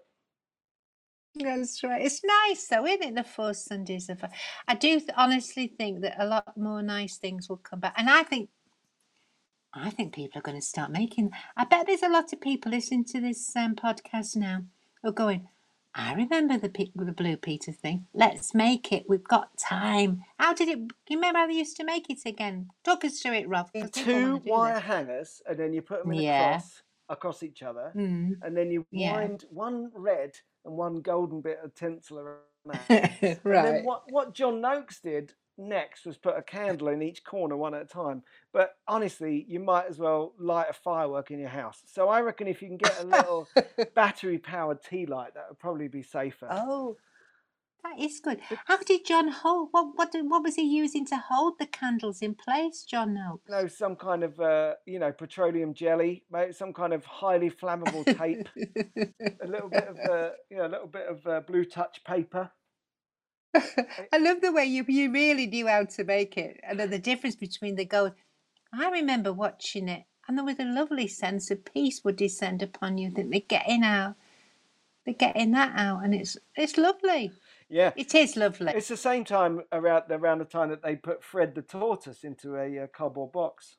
[1.35, 2.01] That's right.
[2.01, 3.15] It's nice though, isn't it?
[3.15, 4.23] The four Sundays of.
[4.67, 8.09] I do th- honestly think that a lot more nice things will come back, and
[8.09, 8.49] I think,
[9.73, 11.31] I think people are going to start making.
[11.55, 14.63] I bet there's a lot of people listening to this um, podcast now
[15.01, 15.47] who are going.
[15.99, 18.07] I remember the the Blue Peter thing.
[18.13, 19.05] Let's make it.
[19.09, 20.23] We've got time.
[20.39, 20.77] How did it?
[21.09, 22.69] You remember how they used to make it again?
[22.85, 23.69] Talk us through it, Rob.
[23.91, 24.83] Two wire this.
[24.83, 26.39] hangers, and then you put them in Yeah.
[26.39, 28.37] a cross across each other, Mm.
[28.41, 29.17] and then you Yeah.
[29.17, 30.31] wind one red
[30.63, 32.87] and one golden bit of tinsel around that.
[33.21, 33.63] And right.
[33.65, 37.75] then what, what John Noakes did next was put a candle in each corner one
[37.75, 38.23] at a time.
[38.53, 41.83] But honestly, you might as well light a firework in your house.
[41.85, 43.47] So I reckon if you can get a little
[43.95, 46.47] battery powered tea light, that would probably be safer.
[46.49, 46.97] Oh,
[47.83, 48.39] that is good.
[48.65, 49.69] How did John hold?
[49.71, 53.15] What what what was he using to hold the candles in place, John?
[53.15, 58.05] You know, some kind of, uh, you know, petroleum jelly, some kind of highly flammable
[58.17, 62.03] tape, a little bit of, uh, you know, a little bit of uh, blue touch
[62.03, 62.51] paper.
[64.13, 67.35] I love the way you you really knew how to make it, and the difference
[67.35, 68.13] between the gold.
[68.71, 72.97] I remember watching it, and there was a lovely sense of peace would descend upon
[72.99, 73.09] you.
[73.09, 74.15] That they're getting out,
[75.05, 77.31] they're getting that out, and it's it's lovely.
[77.69, 77.91] Yeah.
[77.95, 78.73] It is lovely.
[78.75, 82.55] It's the same time around around the time that they put Fred the tortoise into
[82.55, 83.77] a uh, cardboard box.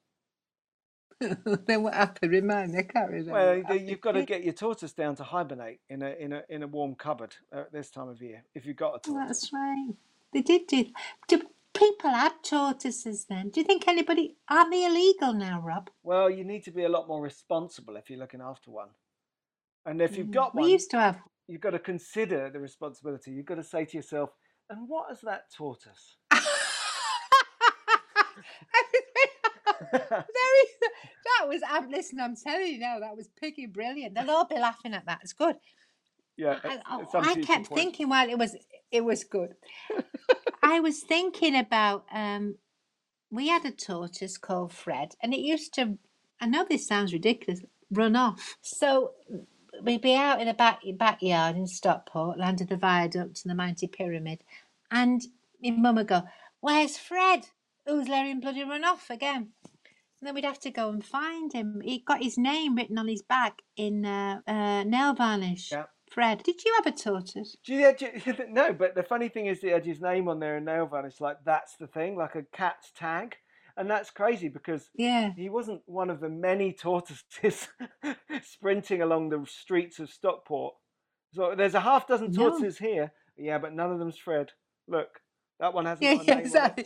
[1.66, 2.33] then what happened?
[2.33, 3.62] Remind me, I can't remember.
[3.68, 6.62] Well, you've got to get your tortoise down to hibernate in a in a in
[6.62, 8.42] a warm cupboard at this time of year.
[8.54, 9.94] If you've got a tortoise, That's right.
[10.33, 10.87] They did do.
[11.28, 11.42] Do
[11.74, 13.50] people have tortoises then?
[13.50, 15.90] Do you think anybody aren't they illegal now, Rob?
[16.02, 18.88] well, you need to be a lot more responsible if you're looking after one.
[19.87, 21.18] And if you've Mm, got we one, used to have.
[21.48, 23.30] you've got to consider the responsibility.
[23.33, 24.30] You've got to say to yourself,
[24.70, 26.16] "And what is that tortoise?"
[29.92, 30.66] Very.
[31.38, 31.62] That was.
[31.68, 32.20] I'm listen.
[32.20, 32.98] I'm telling you now.
[33.00, 34.14] That was piggy brilliant.
[34.14, 35.20] They'll all be laughing at that.
[35.22, 35.56] It's good.
[36.36, 37.80] yeah, I, I- some I kept point.
[37.80, 38.56] thinking while it was
[38.90, 39.54] it was good.
[40.62, 42.56] I was thinking about um
[43.30, 45.98] we had a tortoise called Fred and it used to
[46.40, 48.56] I know this sounds ridiculous, run off.
[48.62, 49.12] So
[49.82, 53.54] we'd be out in a back backyard in Stockport, land of the viaduct and the
[53.54, 54.42] mighty pyramid,
[54.90, 55.22] and
[55.62, 56.22] my mum would go,
[56.60, 57.48] Where's Fred?
[57.86, 59.48] Who's letting bloody run off again?
[60.20, 61.80] And then we'd have to go and find him.
[61.83, 65.72] He got his name written on his back in uh, uh, nail varnish.
[65.72, 65.85] Yeah.
[66.11, 67.56] Fred, did you have a tortoise?
[67.64, 67.94] Do you,
[68.50, 71.20] no, but the funny thing is, he had his name on there in nail varnish.
[71.20, 73.37] Like that's the thing, like a cat's tag,
[73.76, 75.30] and that's crazy because Yeah.
[75.37, 77.68] he wasn't one of the many tortoises
[78.42, 80.74] sprinting along the streets of Stockport.
[81.33, 82.50] So there's a half dozen No.
[82.50, 83.12] tortoises here.
[83.38, 84.50] Yeah, but none of them's Fred.
[84.88, 85.20] Look,
[85.60, 86.46] that one hasn't Yeah, got a yeah, name on it.
[86.46, 86.84] exactly.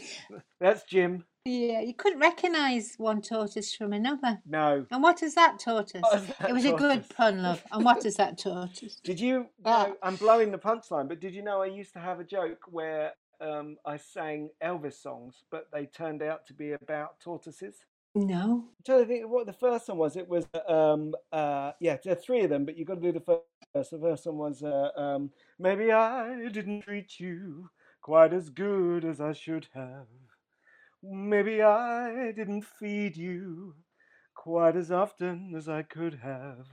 [0.60, 1.24] That's Jim.
[1.46, 4.40] Yeah, you couldn't recognise one tortoise from another.
[4.46, 4.86] No.
[4.90, 6.02] And what is that tortoise?
[6.14, 7.62] Is that it was a good pun, love.
[7.70, 8.96] And what is that tortoise?
[9.04, 9.46] Did you?
[9.64, 9.88] Ah.
[9.88, 12.62] know, I'm blowing the punchline, but did you know I used to have a joke
[12.70, 17.76] where um, I sang Elvis songs, but they turned out to be about tortoises?
[18.14, 18.64] No.
[18.68, 20.16] I'm trying to think what the first one was.
[20.16, 23.12] It was um uh yeah, there are three of them, but you've got to do
[23.12, 23.90] the first.
[23.90, 27.68] The first one was uh, um maybe I didn't treat you
[28.04, 30.06] quite as good as I should have.
[31.02, 33.76] Maybe I didn't feed you
[34.34, 36.66] quite as often as I could have.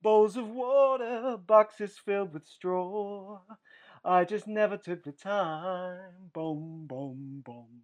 [0.00, 3.40] Bowls of water, boxes filled with straw.
[4.04, 6.30] I just never took the time.
[6.32, 7.82] Boom, boom, boom.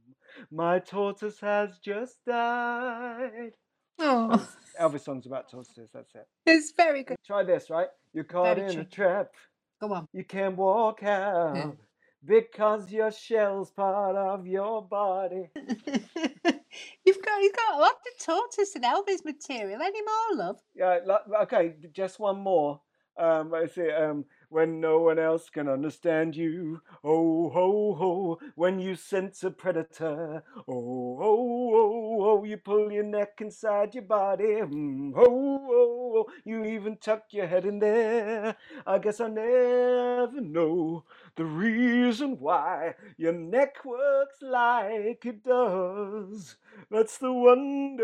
[0.53, 3.57] My tortoise has just died.
[3.99, 4.49] Oh,
[4.81, 6.29] Elvis songs about tortoises, that's it.
[6.47, 7.17] it's very good.
[7.27, 7.89] Try this, right?
[8.13, 9.33] You're caught Very in a trap.
[9.81, 10.07] Go on.
[10.13, 11.77] You can't walk out
[12.25, 15.51] because your shell's part of your body.
[15.57, 19.81] you've got you've got a lot of tortoise and Elvis material.
[19.83, 20.61] Any more, love?
[20.75, 20.99] Yeah,
[21.43, 22.81] okay, just one more.
[23.19, 23.91] Um, let's see.
[23.91, 28.39] Um, when no one else can understand you, oh ho ho.
[28.55, 32.45] When you sense a predator, oh oh oh oh.
[32.45, 36.27] You pull your neck inside your body, mm, oh oh oh.
[36.45, 38.57] You even tuck your head in there.
[38.87, 41.05] I guess I never know
[41.37, 46.57] the reason why your neck works like it does.
[46.91, 48.03] That's the wonder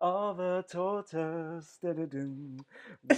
[0.00, 1.78] of a tortoise.
[1.82, 2.58] Da-da-dum.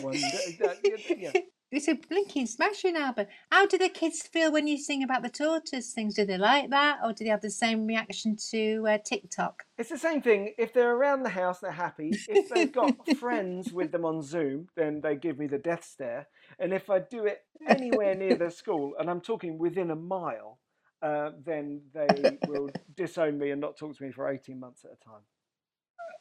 [0.03, 0.19] Wonder,
[0.61, 0.79] that-
[1.19, 1.33] yeah.
[1.73, 3.27] It's a blinking smashing album.
[3.53, 6.17] How do the kids feel when you sing about the tortoise things?
[6.17, 9.63] Do they like that, or do they have the same reaction to uh, TikTok?
[9.79, 10.53] It's the same thing.
[10.59, 12.11] If they're around the house, they're happy.
[12.29, 16.27] If they've got friends with them on Zoom, then they give me the death stare.
[16.59, 17.39] And if I do it
[17.69, 20.59] anywhere near the school, and I'm talking within a mile,
[21.03, 24.91] uh, then they will disown me and not talk to me for 18 months at
[24.91, 25.23] a time.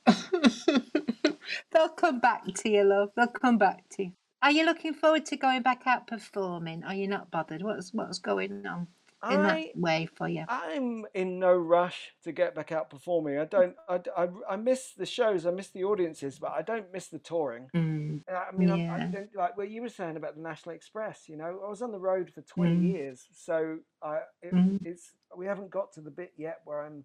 [1.71, 3.09] They'll come back to you, love.
[3.15, 4.11] They'll come back to you.
[4.41, 6.83] Are you looking forward to going back out performing?
[6.83, 7.61] Are you not bothered?
[7.61, 8.87] What's what's going on
[9.29, 10.45] in that way for you?
[10.47, 13.37] I'm in no rush to get back out performing.
[13.37, 13.75] I don't.
[13.89, 15.45] I, I, I miss the shows.
[15.45, 17.67] I miss the audiences, but I don't miss the touring.
[17.75, 18.21] Mm.
[18.29, 21.23] I mean, I, I don't, like what you were saying about the National Express.
[21.27, 22.93] You know, I was on the road for twenty Mm.
[22.93, 24.79] years, so I, it, Mm.
[24.85, 27.03] it's we haven't got to the bit yet where I'm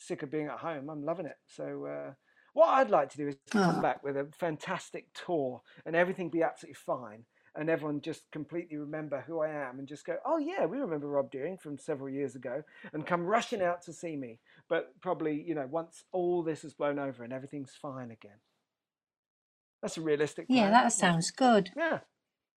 [0.00, 0.88] sick of being at home.
[0.90, 1.36] I'm loving it.
[1.46, 2.12] So uh,
[2.54, 3.82] what I'd like to do is come Oh.
[3.82, 7.24] back with a fantastic tour and everything be absolutely fine.
[7.56, 11.08] And everyone just completely remember who I am and just go, oh, yeah, we remember
[11.08, 14.38] Rob Deering from several years ago and come rushing out to see me.
[14.68, 18.38] But probably, you know, once all this is blown over and everything's fine again.
[19.82, 21.00] That's a realistic Yeah, plan, that isn't it?
[21.00, 21.70] sounds good.
[21.76, 22.00] Yeah.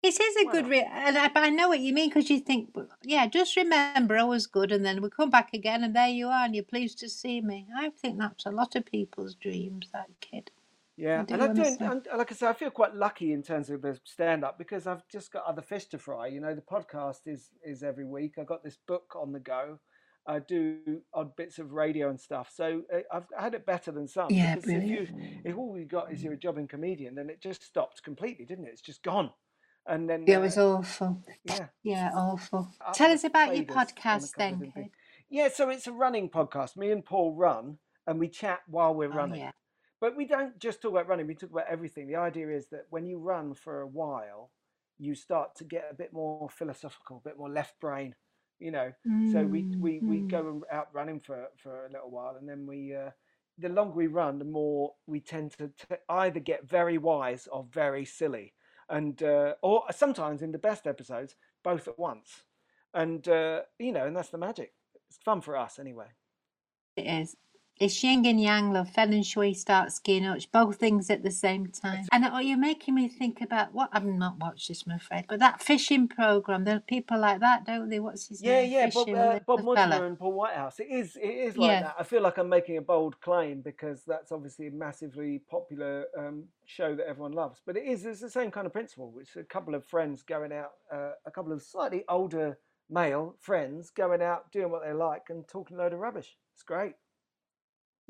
[0.03, 2.29] It is a good, Well- re- and I, but I know what you mean because
[2.29, 5.95] you think, yeah, just remember I was good, and then we come back again, and
[5.95, 7.69] there you are, and you're pleased to see me.
[7.77, 9.89] I think that's a lot of people's dreams.
[9.93, 10.51] That kid.
[10.97, 13.71] Yeah, do and I don't, and like I said, I feel quite lucky in terms
[13.71, 16.27] of the stand up because I've just got other fish to fry.
[16.27, 18.35] You know, the podcast is is every week.
[18.39, 19.79] I've got this book on the go.
[20.27, 24.07] I do odd bits of radio and stuff, so uh, I've had it better than
[24.07, 24.31] some.
[24.31, 25.09] Yeah, because if you
[25.45, 28.67] if all you got is you're a jobbing comedian, then it just stopped completely, didn't
[28.67, 28.71] it?
[28.73, 29.31] It's just gone.
[29.87, 31.23] And then Yeah, it was uh, awful.
[31.45, 32.69] yeah, Yeah, awful.
[32.87, 33.71] up Tell us about your faders
[34.13, 34.91] on a podcast then, kid.
[35.31, 36.77] Yeah, so it's a running podcast.
[36.77, 39.39] Me and Paul run, and we chat while we're Oh, running.
[39.39, 39.51] yeah.
[40.01, 42.07] But we don't just talk about running, we talk about everything.
[42.09, 44.51] The idea is that when you run for a while,
[44.99, 48.15] you start to get a bit more philosophical, a bit more left brain,
[48.59, 48.93] you know.
[49.25, 52.67] So we, we, we Mm, go out running for, for a little while, and then
[52.67, 53.11] we, uh,
[53.59, 57.65] the longer we run, the more we tend to t- either get very wise or
[57.73, 58.53] very silly.
[58.93, 62.45] And, uh, or sometimes in the best episodes, both at once.
[62.95, 64.75] And, uh, you know, and that's the magic.
[65.09, 66.09] It's fun for us anyway.
[66.97, 67.37] It is.
[67.81, 68.91] It's yin and yang, love.
[68.91, 70.39] Feng and shui start skiing up.
[70.53, 72.05] Both things at the same time.
[72.13, 75.41] And oh, you're making me think about what I've not watched this, I'm afraid, but
[75.41, 76.65] that fishing program.
[76.65, 77.99] There are people like that, don't they?
[77.99, 78.73] What's his Yeah, name?
[78.73, 80.79] yeah, Bob, Fishing uh, Bob Mortimer and Paul Whitehouse.
[80.79, 81.83] It is, it is like Yeah.
[81.83, 81.97] that.
[81.99, 86.45] I feel like I'm making a bold claim because that's obviously a massively popular um,
[86.67, 87.61] show that everyone loves.
[87.67, 89.15] But it is, it's the same kind of principle.
[89.21, 92.59] It's a couple of friends going out, uh, a couple of slightly older
[92.91, 96.37] male friends going out doing what they like and talking a load of rubbish.
[96.55, 96.95] It's great.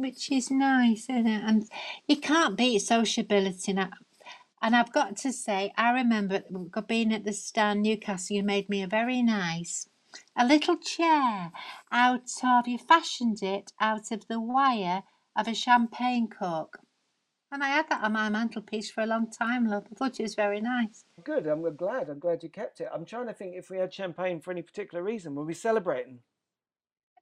[0.02, 1.42] Which is nice, isn't it?
[1.44, 1.68] And
[2.06, 3.72] you can't beat sociability.
[3.72, 3.90] Now.
[4.60, 6.42] And I've got to say, I remember
[6.86, 8.36] being at the stand Newcastle.
[8.36, 9.88] You made me a very nice,
[10.36, 11.50] a little chair
[11.90, 12.68] out of.
[12.68, 15.02] You fashioned it out of the wire
[15.36, 16.78] of a champagne cork.
[17.50, 19.84] And I had that on my mantelpiece for a long time, love.
[19.90, 21.04] I thought it was very nice.
[21.22, 21.46] Good.
[21.46, 22.08] I'm glad.
[22.08, 22.88] I'm glad you kept it.
[22.94, 25.34] I'm trying to think if we had champagne for any particular reason.
[25.34, 26.20] Were we celebrating?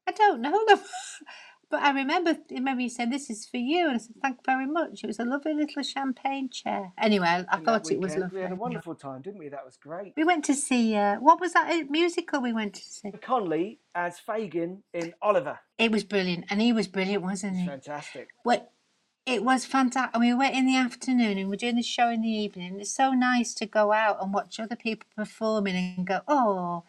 [0.07, 0.65] I don't know.
[1.71, 4.43] But I remember, remember you said this is for you, and I said thank you
[4.45, 5.05] very much.
[5.05, 6.93] It was a lovely little champagne chair.
[6.99, 8.39] Anyway, I, I thought it was lovely.
[8.39, 9.49] We had a wonderful time, didn't we?
[9.49, 10.13] That was great.
[10.17, 13.13] We went to see uh, what was that musical we went to see?
[13.23, 15.61] Connolly as Fagin in Oliver.
[15.79, 17.67] It was brilliant, and he was brilliant, wasn't he?
[17.67, 18.31] Fantastic.
[18.43, 18.73] What?
[19.27, 20.19] It was fantastic.
[20.19, 22.81] We went in the afternoon and we're doing the show in the evening.
[22.81, 26.85] It's so nice to go out and watch other people performing and go, oh,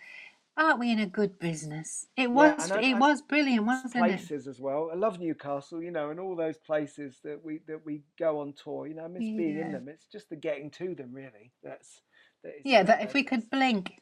[0.57, 2.07] aren't we in a good business?
[2.17, 4.27] It was yeah, I, it I, was brilliant, wasn't places it?
[4.27, 4.89] Places as well.
[4.91, 8.53] I love Newcastle, you know, and all those places that we that we go on
[8.53, 8.87] tour.
[8.87, 9.37] You know, I miss yeah.
[9.37, 9.87] being in them.
[9.87, 11.51] It's just the getting to them, really.
[11.63, 12.01] That's
[12.43, 12.83] that yeah.
[12.83, 13.93] That if we could blink,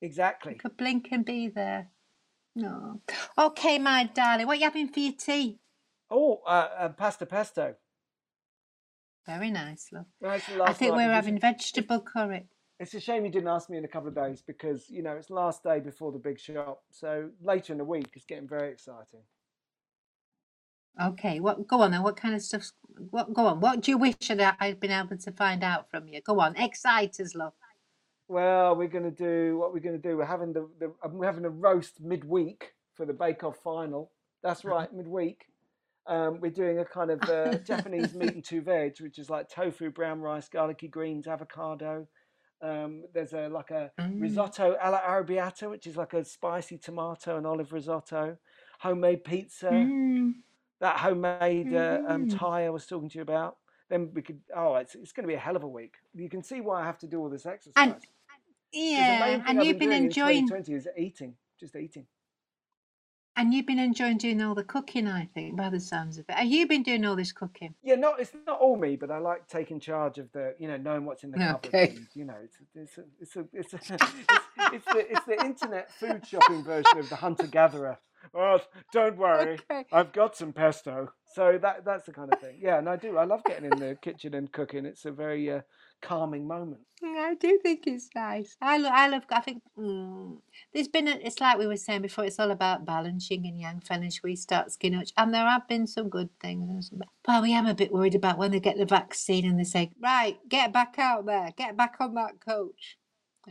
[0.00, 1.88] exactly, could blink and be there.
[2.54, 3.00] No,
[3.38, 4.46] okay, my darling.
[4.46, 5.58] What are you having for your tea?
[6.10, 7.74] Oh, uh, uh, pasta pesto.
[9.24, 10.06] Very nice, love.
[10.20, 12.48] Nice I think we're having vegetable curry.
[12.82, 15.12] It's a shame you didn't ask me in a couple of days because you know
[15.12, 16.82] it's last day before the big shop.
[16.90, 19.20] So later in the week it's getting very exciting.
[21.00, 21.64] Okay, what?
[21.68, 22.02] Go on then.
[22.02, 22.72] What kind of stuff?
[23.10, 23.32] What?
[23.32, 23.60] Go on.
[23.60, 26.20] What do you wish that I'd been able to find out from you?
[26.22, 27.52] Go on, excite us, love.
[28.26, 30.16] Well, we're going to do what we're going to do.
[30.16, 34.10] We're having the, the we're having a roast midweek for the Bake Off final.
[34.42, 35.44] That's right, midweek.
[36.08, 39.48] Um, we're doing a kind of uh, Japanese meat and two veg, which is like
[39.48, 42.08] tofu, brown rice, garlicky greens, avocado,
[42.62, 44.20] um, there's a like a mm.
[44.20, 48.38] risotto alla arrabbiata, which is like a spicy tomato and olive risotto.
[48.80, 49.70] Homemade pizza.
[49.70, 50.34] Mm.
[50.80, 52.38] That homemade uh, um, mm.
[52.38, 53.56] Thai I was talking to you about.
[53.88, 54.40] Then we could.
[54.56, 55.94] Oh, it's it's going to be a hell of a week.
[56.14, 57.74] You can see why I have to do all this exercise.
[57.76, 57.96] And,
[58.72, 60.48] yeah, and you've been, been enjoying.
[60.48, 62.06] In is eating, just eating.
[63.34, 66.34] And you've been enjoying doing all the cooking, I think, by the sounds of it.
[66.34, 67.74] Have you been doing all this cooking?
[67.82, 70.76] Yeah, not it's not all me, but I like taking charge of the, you know,
[70.76, 71.68] knowing what's in the cupboard.
[71.68, 71.94] Okay.
[71.96, 74.02] And, you know, it's it's a, it's a, it's, a, it's,
[74.74, 77.98] it's, the it's the internet food shopping version of the hunter gatherer.
[78.34, 78.60] Oh,
[78.92, 79.84] don't worry, okay.
[79.90, 81.12] I've got some pesto.
[81.34, 82.58] So that that's the kind of thing.
[82.60, 83.16] Yeah, and I do.
[83.16, 84.84] I love getting in the kitchen and cooking.
[84.84, 85.60] It's a very uh,
[86.02, 86.80] calming moment.
[87.04, 88.56] I do think it's nice.
[88.60, 88.92] I love.
[88.94, 89.24] I love.
[89.30, 90.38] I think mm,
[90.72, 91.08] there's been.
[91.08, 92.24] A, it's like we were saying before.
[92.24, 96.08] It's all about balancing and yang feng shui start skin and there have been some
[96.08, 96.90] good things.
[97.24, 99.90] But we am a bit worried about when they get the vaccine and they say,
[100.00, 102.98] right, get back out there, get back on that coach.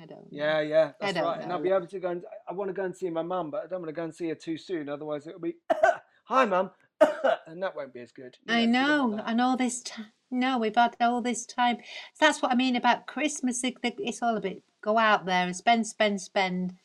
[0.02, 0.28] I don't.
[0.30, 1.38] Yeah, yeah, that's right.
[1.38, 1.44] Know.
[1.44, 3.52] And I'll be able to go and I want to go and see my mum,
[3.52, 4.88] but I don't want to go and see her too soon.
[4.88, 5.56] Otherwise, it'll be,
[6.24, 6.72] hi, mum,
[7.48, 8.38] and that won't be as good.
[8.46, 10.14] You know, I know, and all this time.
[10.32, 11.78] No, we've had all this time.
[12.20, 13.62] That's what I mean about Christmas.
[13.64, 16.76] It's all a bit go out there and spend, spend, spend.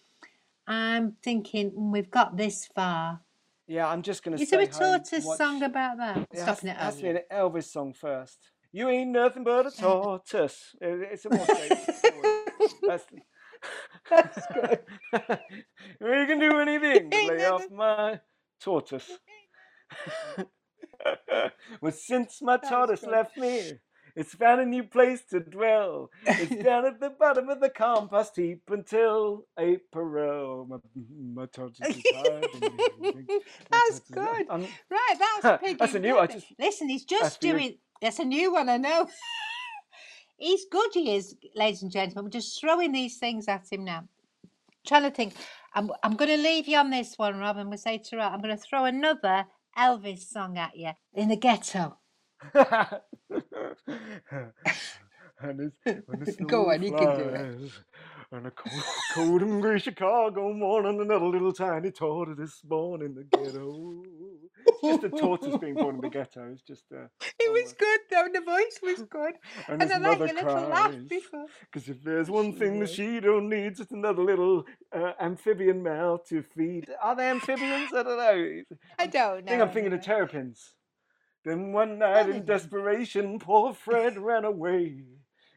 [0.66, 3.20] I'm thinking mm, we've got this far.
[3.68, 4.42] Yeah, I'm just going to.
[4.42, 5.38] Is there a tortoise watch...
[5.38, 6.18] song about that?
[6.32, 6.76] It Stopping has, it.
[6.76, 8.51] Has to be an Elvis song first.
[8.72, 10.74] You ain't nothing but a tortoise.
[10.80, 11.47] it's a more
[12.86, 13.07] That's,
[14.11, 14.80] That's good.
[16.01, 18.20] you can do anything lay off my
[18.61, 19.11] tortoise.
[21.80, 23.72] well, since my tortoise left me,
[24.16, 26.11] it's found a new place to dwell.
[26.26, 30.66] It's down at the bottom of the compost heap until April.
[30.66, 30.76] My,
[31.34, 32.03] my tortoise is
[33.70, 34.47] That's good.
[34.49, 35.74] I'm, right, that's piggy.
[35.74, 36.30] That's a new one.
[36.59, 37.76] Listen, he's just doing.
[38.01, 39.07] That's a new one, I know.
[40.38, 42.24] he's good, he is, ladies and gentlemen.
[42.24, 43.99] We're just throwing these things at him now.
[43.99, 44.51] I'm
[44.86, 45.34] trying to think.
[45.74, 48.40] I'm, I'm going to leave you on this one, Rob, and we'll say to I'm
[48.40, 49.44] going to throw another
[49.77, 51.99] Elvis song at you in the ghetto.
[52.55, 52.81] and
[55.87, 57.72] it's, Go on, you can do it.
[58.33, 63.14] And a cold, cold and gray Chicago morning, another little tiny tortoise is born in
[63.14, 64.03] the ghetto.
[64.87, 66.51] Just a tortoise being born in the ghetto.
[66.53, 66.84] It's just.
[66.93, 67.07] Uh,
[67.41, 68.28] it was good though.
[68.32, 69.34] The voice was good,
[69.68, 71.47] and, and I like your little laugh before.
[71.61, 76.18] Because if there's one thing the she don't need, just another little uh, amphibian male
[76.28, 76.87] to feed.
[77.03, 77.93] Are they amphibians?
[77.93, 78.62] I don't know.
[78.99, 79.53] I don't know.
[79.53, 80.74] I think I'm thinking of terrapins.
[81.47, 85.05] Then one night in desperation, poor Fred ran away.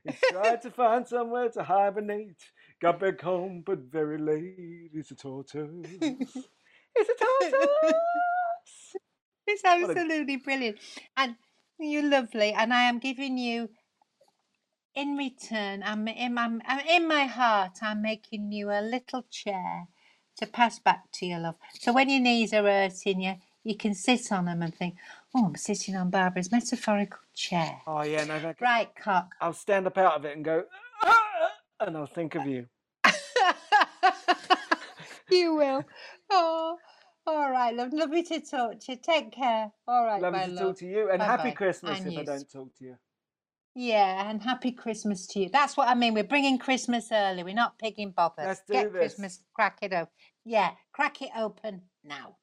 [0.05, 2.51] He tried to find somewhere to hibernate.
[2.79, 4.91] Got back home, but very late.
[4.93, 5.67] It's a tortoise.
[5.81, 6.35] it's
[7.09, 7.93] a tortoise.
[9.49, 10.77] It's absolutely brilliant.
[11.17, 11.35] And
[11.79, 12.53] you're lovely.
[12.53, 13.69] And I am giving you,
[14.95, 19.87] in return, I'm in, my, I'm in my heart, I'm making you a little chair
[20.37, 21.55] to pass back to your love.
[21.79, 24.95] So when your knees are hurting you, you can sit on them and think,
[25.35, 27.81] oh, I'm sitting on Barbara's metaphorical chair.
[27.85, 29.33] Oh yeah, no, that, Right, cock.
[29.41, 30.63] I'll stand up out of it and go,
[31.03, 32.67] "Ah!" and I'll think of you.
[35.29, 35.83] you will.
[36.29, 36.77] Oh,
[37.35, 37.93] all right, love.
[37.93, 38.97] Lovely to talk to you.
[39.01, 39.71] Take care.
[39.87, 40.59] All right, Lovely to love.
[40.67, 41.55] talk to you, and happy Bye-bye.
[41.55, 42.95] Christmas And if I don't talk to you.
[43.75, 45.49] Yeah, and happy Christmas to you.
[45.49, 46.13] That's what I mean.
[46.13, 47.43] We're bringing Christmas early.
[47.43, 48.45] We're not pigging bothers.
[48.45, 48.99] Let's do Get this.
[48.99, 50.09] Christmas, crack it open.
[50.43, 52.37] Yeah, crack it open now.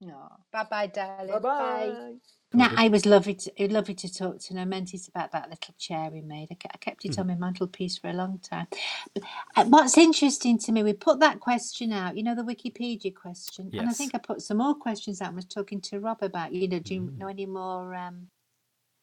[0.00, 1.32] No, bye bye, darling.
[1.32, 2.41] Bye bye.
[2.54, 4.60] Now, I was lovely to, lovely to talk to her.
[4.60, 6.48] I meant it's about that little chair we made.
[6.50, 8.66] I, kept it on my mantelpiece for a long time.
[9.14, 9.22] But
[9.56, 13.70] uh, what's interesting to me, we put that question out, you know, the Wikipedia question.
[13.72, 15.32] And I think I put some more questions out.
[15.32, 18.28] I was talking to Rob about, you know, do you know any more, um,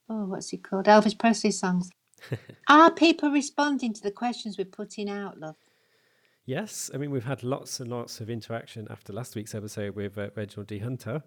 [0.09, 0.85] oh, what's it called?
[0.85, 1.89] Elvis Presley songs.
[2.67, 5.55] Are people responding to the questions we're putting out, love?
[6.45, 10.17] Yes, I mean we've had lots and lots of interaction after last week's episode with
[10.17, 10.79] uh, Reginald D.
[10.79, 11.21] Hunter.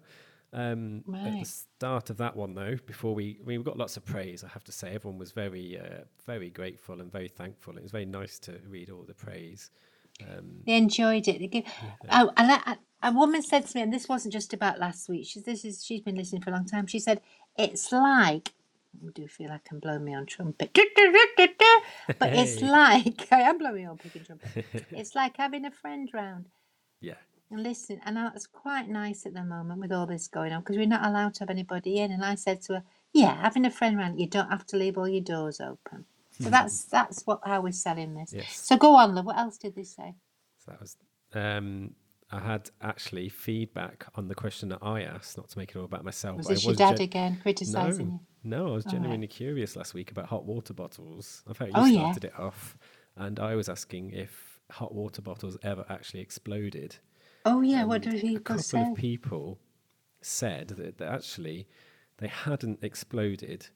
[0.53, 3.97] Um, At the start of that one, though, before we, I mean, we got lots
[3.97, 4.43] of praise.
[4.43, 7.75] I have to say, everyone was very, uh, very grateful and very thankful.
[7.75, 9.71] It was very nice to read all the praise.
[10.21, 11.39] Um, They enjoyed it.
[11.39, 11.65] They give,
[12.11, 15.09] oh, and I, I- a woman said to me, and this wasn't just about last
[15.09, 15.27] week.
[15.27, 16.87] She's this is she's been listening for a long time.
[16.87, 17.19] She said
[17.57, 18.53] it's like
[19.05, 23.83] I do feel like I'm blowing my own trumpet, but it's like I am blowing
[23.83, 24.65] my own picking trumpet.
[24.91, 26.45] It's like having a friend round
[27.01, 27.15] yeah,
[27.53, 28.01] and listen.
[28.05, 31.05] And that's quite nice at the moment with all this going on because we're not
[31.05, 32.11] allowed to have anybody in.
[32.11, 32.83] And I said to her,
[33.13, 36.05] "Yeah, having a friend round, you don't have to leave all your doors open."
[36.39, 38.33] So that's that's what how we're selling this.
[38.33, 38.63] Yes.
[38.65, 39.25] So go on, love.
[39.27, 40.15] What else did they say?
[40.59, 40.97] so that was.
[41.33, 41.95] Um,
[42.31, 45.85] I had actually feedback on the question that I asked, not to make it all
[45.85, 46.37] about myself.
[46.37, 48.19] Was this your dad gen- again criticising you?
[48.43, 48.93] No, I was All right.
[48.93, 51.43] genuinely curious last week about hot water bottles.
[51.49, 52.01] I thought you Oh, yeah.
[52.03, 52.77] started it off,
[53.17, 56.97] and I was asking if hot water bottles ever actually exploded.
[57.45, 58.81] Oh yeah, what And do a couple say?
[58.81, 59.59] of people
[60.21, 61.67] said that, that actually
[62.17, 63.67] they hadn't exploded,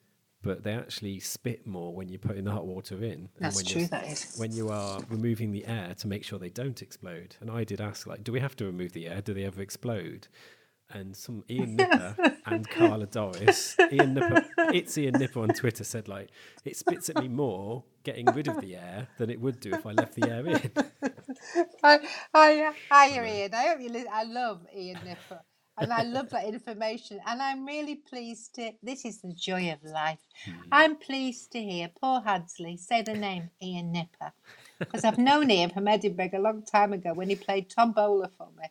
[0.42, 3.30] but they actually spit more when you put in the hot water in.
[3.40, 4.36] That's when true, that is.
[4.38, 7.36] When you are removing the air to make sure they don't explode.
[7.42, 9.22] And I did ask, like, do we have to remove the air?
[9.22, 10.28] Do they ever explode?
[10.90, 12.16] And some Ian Nipper
[12.46, 16.30] and Carla Doris, Ian Nipper, it's Ian Nipper on Twitter said like,
[16.64, 19.86] it spits at me more getting rid of the air than it would do if
[19.86, 20.72] I left the air in.
[21.84, 22.00] I,
[22.34, 23.54] I, hi, Ian.
[23.54, 24.10] I hope you listen.
[24.14, 25.42] I love Ian Nipper.
[25.80, 27.20] And I love that information.
[27.26, 30.20] And I'm really pleased to, this is the joy of life.
[30.46, 30.52] Hmm.
[30.72, 34.34] I'm pleased to hear Paul Hadsley say the name Ian Nipper.
[34.80, 38.30] Because I've known Ian from Edinburgh a long time ago when he played Tom Bowler
[38.38, 38.66] for me.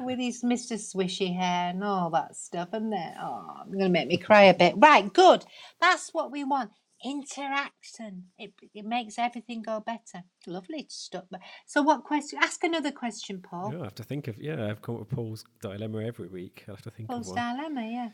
[0.00, 0.74] With his Mr.
[0.74, 2.68] Swishy hair and all that stuff.
[2.72, 4.74] And then, oh, I'm going to make me cry a bit.
[4.76, 5.44] Right, good.
[5.80, 6.70] That's what we want.
[7.04, 8.24] Interaction.
[8.38, 10.24] It, it makes everything go better.
[10.46, 11.24] Lovely stuff.
[11.66, 12.38] So, what question?
[12.42, 13.72] Ask another question, Paul.
[13.72, 14.66] Yeah, I have to think of yeah.
[14.68, 16.64] I've come up with Paul's dilemma every week.
[16.68, 17.56] I have to think Paul's of one.
[17.56, 18.08] dilemma, yeah.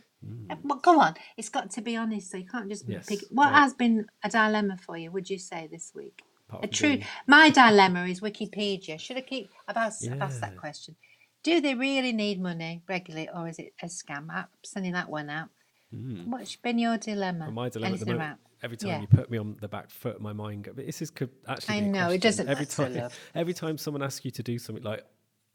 [0.51, 1.15] Uh, But go on.
[1.37, 3.21] It's got to be honest, so you can't just Yes, pick.
[3.31, 3.61] What right.
[3.63, 5.11] has been a dilemma for you?
[5.13, 6.23] Would you say this week?
[6.49, 6.99] Apart A true.
[7.27, 8.99] My dilemma is Wikipedia.
[9.01, 9.49] Should I keep?
[9.67, 10.97] I've asked, I've asked that question.
[11.45, 14.29] Do they really need money regularly, or is it a scam?
[14.31, 15.51] I'm sending that one out.
[15.93, 16.29] Hmm.
[16.31, 17.45] What's been your dilemma?
[17.45, 19.01] Well, my dilemma at the moment, every time Yeah.
[19.03, 20.65] you put me on the back foot, my mind.
[20.65, 21.77] Go, but this is could actually.
[21.77, 25.05] I know, it doesn't Every time, every time someone asks you to do something like,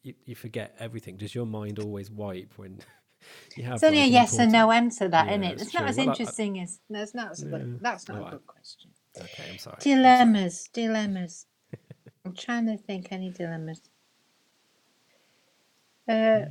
[0.03, 1.17] you, you forget everything.
[1.17, 2.79] Does your mind always wipe when
[3.57, 3.75] you have?
[3.75, 5.61] It's only a yes or no answer, that Yeah, isn't it?
[5.61, 7.31] It's not as Well, interesting as no, it's not.
[7.31, 8.91] As good, that's not a I- good question.
[9.19, 9.77] Okay, I'm sorry.
[9.81, 11.47] Dilemmas, dilemmas.
[12.25, 13.81] I'm trying to think any dilemmas.
[16.09, 16.45] Uh,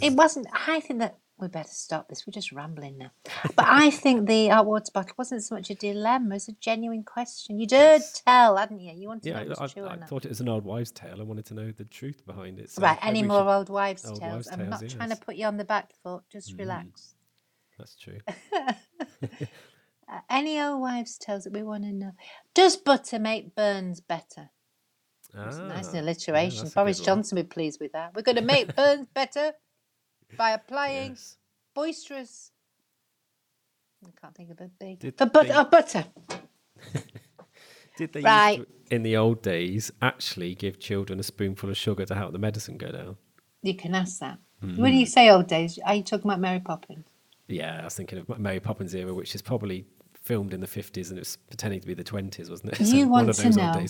[0.00, 0.46] it wasn't.
[0.52, 2.26] I think that we better stop this.
[2.26, 3.10] We're just rambling now.
[3.56, 7.02] But I think the hot water bottle wasn't so much a dilemma; as a genuine
[7.02, 7.58] question.
[7.58, 8.92] You did tell, hadn't you?
[8.94, 10.92] You wanted Yeah, to know I, true I or thought it was an old wives'
[10.92, 11.20] tale.
[11.20, 12.70] I wanted to know the truth behind it.
[12.70, 14.32] so Right, any more old wives' Old tales?
[14.32, 16.22] wives' I'm tales, not trying to put you on the back foot.
[16.30, 17.14] Just relax.
[17.78, 18.18] That's true.
[20.12, 22.10] Uh, any old wives' tales that we want to know?
[22.52, 24.50] Does butter make burns better?
[25.34, 26.68] That's a nice Ah, yeah, alliteration.
[26.74, 27.00] Boris.
[27.00, 28.14] Johnson would be pleased with that.
[28.14, 29.52] We're going to make burns better
[30.36, 31.36] by applying Yes.
[31.74, 32.50] boisterous.
[34.04, 34.98] I can't think of a big.
[35.00, 36.04] Did For but, they- oh, butter.
[37.96, 38.58] Did they Right.
[38.88, 42.38] to, in the old days actually give children a spoonful of sugar to help the
[42.38, 43.16] medicine go down?
[43.62, 44.38] You can ask that.
[44.64, 44.80] Mm-hmm.
[44.80, 47.06] When you say old days, are you talking about Mary Poppins?
[47.46, 49.84] Yeah, I was thinking of Mary Poppins era, which is probably
[50.22, 52.80] filmed in the 50s and it was pretending to be the 20s, wasn't it?
[52.88, 53.84] You one want of to know.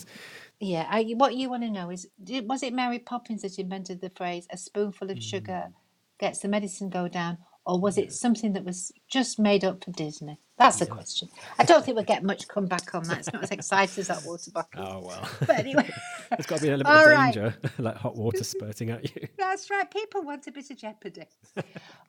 [0.61, 3.99] Yeah, I, what you want to know is did, was it Mary Poppins that invented
[3.99, 5.73] the phrase "a spoonful of sugar Mm.
[6.19, 9.91] gets the medicine go down," or was it something that was just made up for
[9.91, 10.37] Disney?
[10.59, 11.29] That's the question.
[11.57, 13.17] I don't think we'll get much comeback on that.
[13.17, 14.85] It's not as exciting as that water bottle.
[14.87, 15.27] Oh well.
[15.39, 15.89] But anyway,
[16.29, 17.33] There's got to be a little bit of right.
[17.33, 19.27] danger, like hot water spurting at you.
[19.39, 19.89] that's right.
[19.89, 21.25] People want a bit of jeopardy.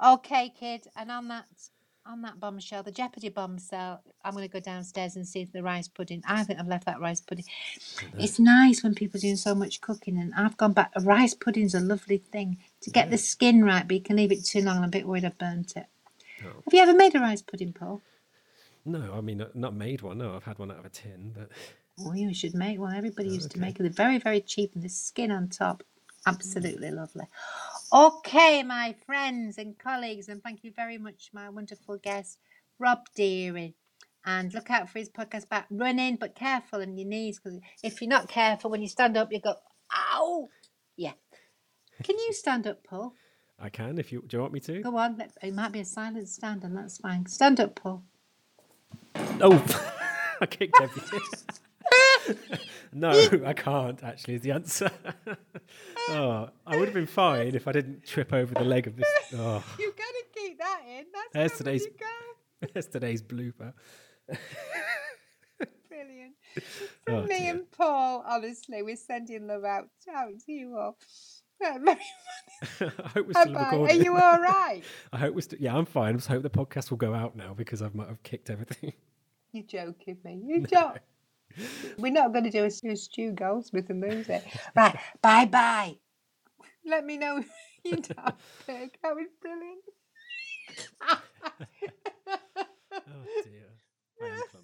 [0.04, 0.86] okay, kid.
[0.96, 1.46] And on that
[2.06, 5.88] on that bombshell, the jeopardy bombshell, I'm going to go downstairs and see the rice
[5.88, 6.22] pudding.
[6.26, 7.44] I think I've left that rice pudding.
[8.18, 10.92] It's nice when people are doing so much cooking, and I've gone back.
[11.00, 14.44] Rice pudding's a lovely thing to get the skin right, but you can leave it
[14.44, 14.78] too long.
[14.78, 15.86] I'm a bit worried I've burnt it.
[16.44, 16.62] Oh.
[16.64, 18.00] Have you ever made a rice pudding, Paul?
[18.84, 20.18] No, I mean not- made one.
[20.18, 21.48] No, I've had one out of a tin, but
[22.00, 22.96] Oh, you should make one.
[22.96, 23.82] Everybody oh, used to make it.
[23.82, 25.84] They're very, very cheap, and the skin on top, mm.
[26.26, 27.26] absolutely lovely.
[27.92, 32.38] Okay, my friends and colleagues, and thank you very much, my wonderful guest,
[32.78, 33.74] Rob Deering.
[34.24, 38.00] And look out for his podcast about running, but careful on your knees because if
[38.00, 39.56] you're not careful, when you stand up, you go,
[39.94, 40.48] ow.
[40.96, 41.12] Yeah.
[42.02, 43.14] Can you stand up, Paul?
[43.60, 44.38] I can if you do.
[44.38, 44.80] You want me to?
[44.80, 45.22] Go on.
[45.42, 47.26] It might be a silent stand, and that's fine.
[47.26, 48.04] Stand up, Paul.
[49.40, 49.62] Oh,
[50.40, 51.20] I kicked everything.
[52.92, 53.10] no,
[53.46, 54.02] I can't.
[54.02, 54.90] Actually, is the answer.
[56.10, 59.06] oh, I would have been fine if I didn't trip over the leg of this.
[59.34, 61.04] Oh, You've got to keep that in.
[61.32, 62.68] That's today's- where you go.
[62.74, 63.72] that's today's blooper.
[65.88, 66.34] Brilliant.
[67.08, 67.50] Oh, me dear.
[67.50, 70.96] and Paul, honestly, we're sending love out, out to you all.
[71.62, 71.98] I
[73.14, 73.56] hope we're still.
[73.56, 74.82] Are you all right?
[75.12, 75.60] I hope we're still.
[75.60, 76.14] Yeah, I'm fine.
[76.14, 78.92] I just hope the podcast will go out now because I might have kicked everything.
[79.52, 80.40] You're joking me.
[80.44, 80.98] You don't.
[81.98, 84.44] We're not going to do a Stu Stu Goldsmith and lose it.
[84.76, 84.96] Right.
[85.22, 85.96] Bye bye.
[86.84, 87.44] Let me know
[87.84, 89.82] you don't think that was brilliant.
[92.94, 94.38] Oh dear.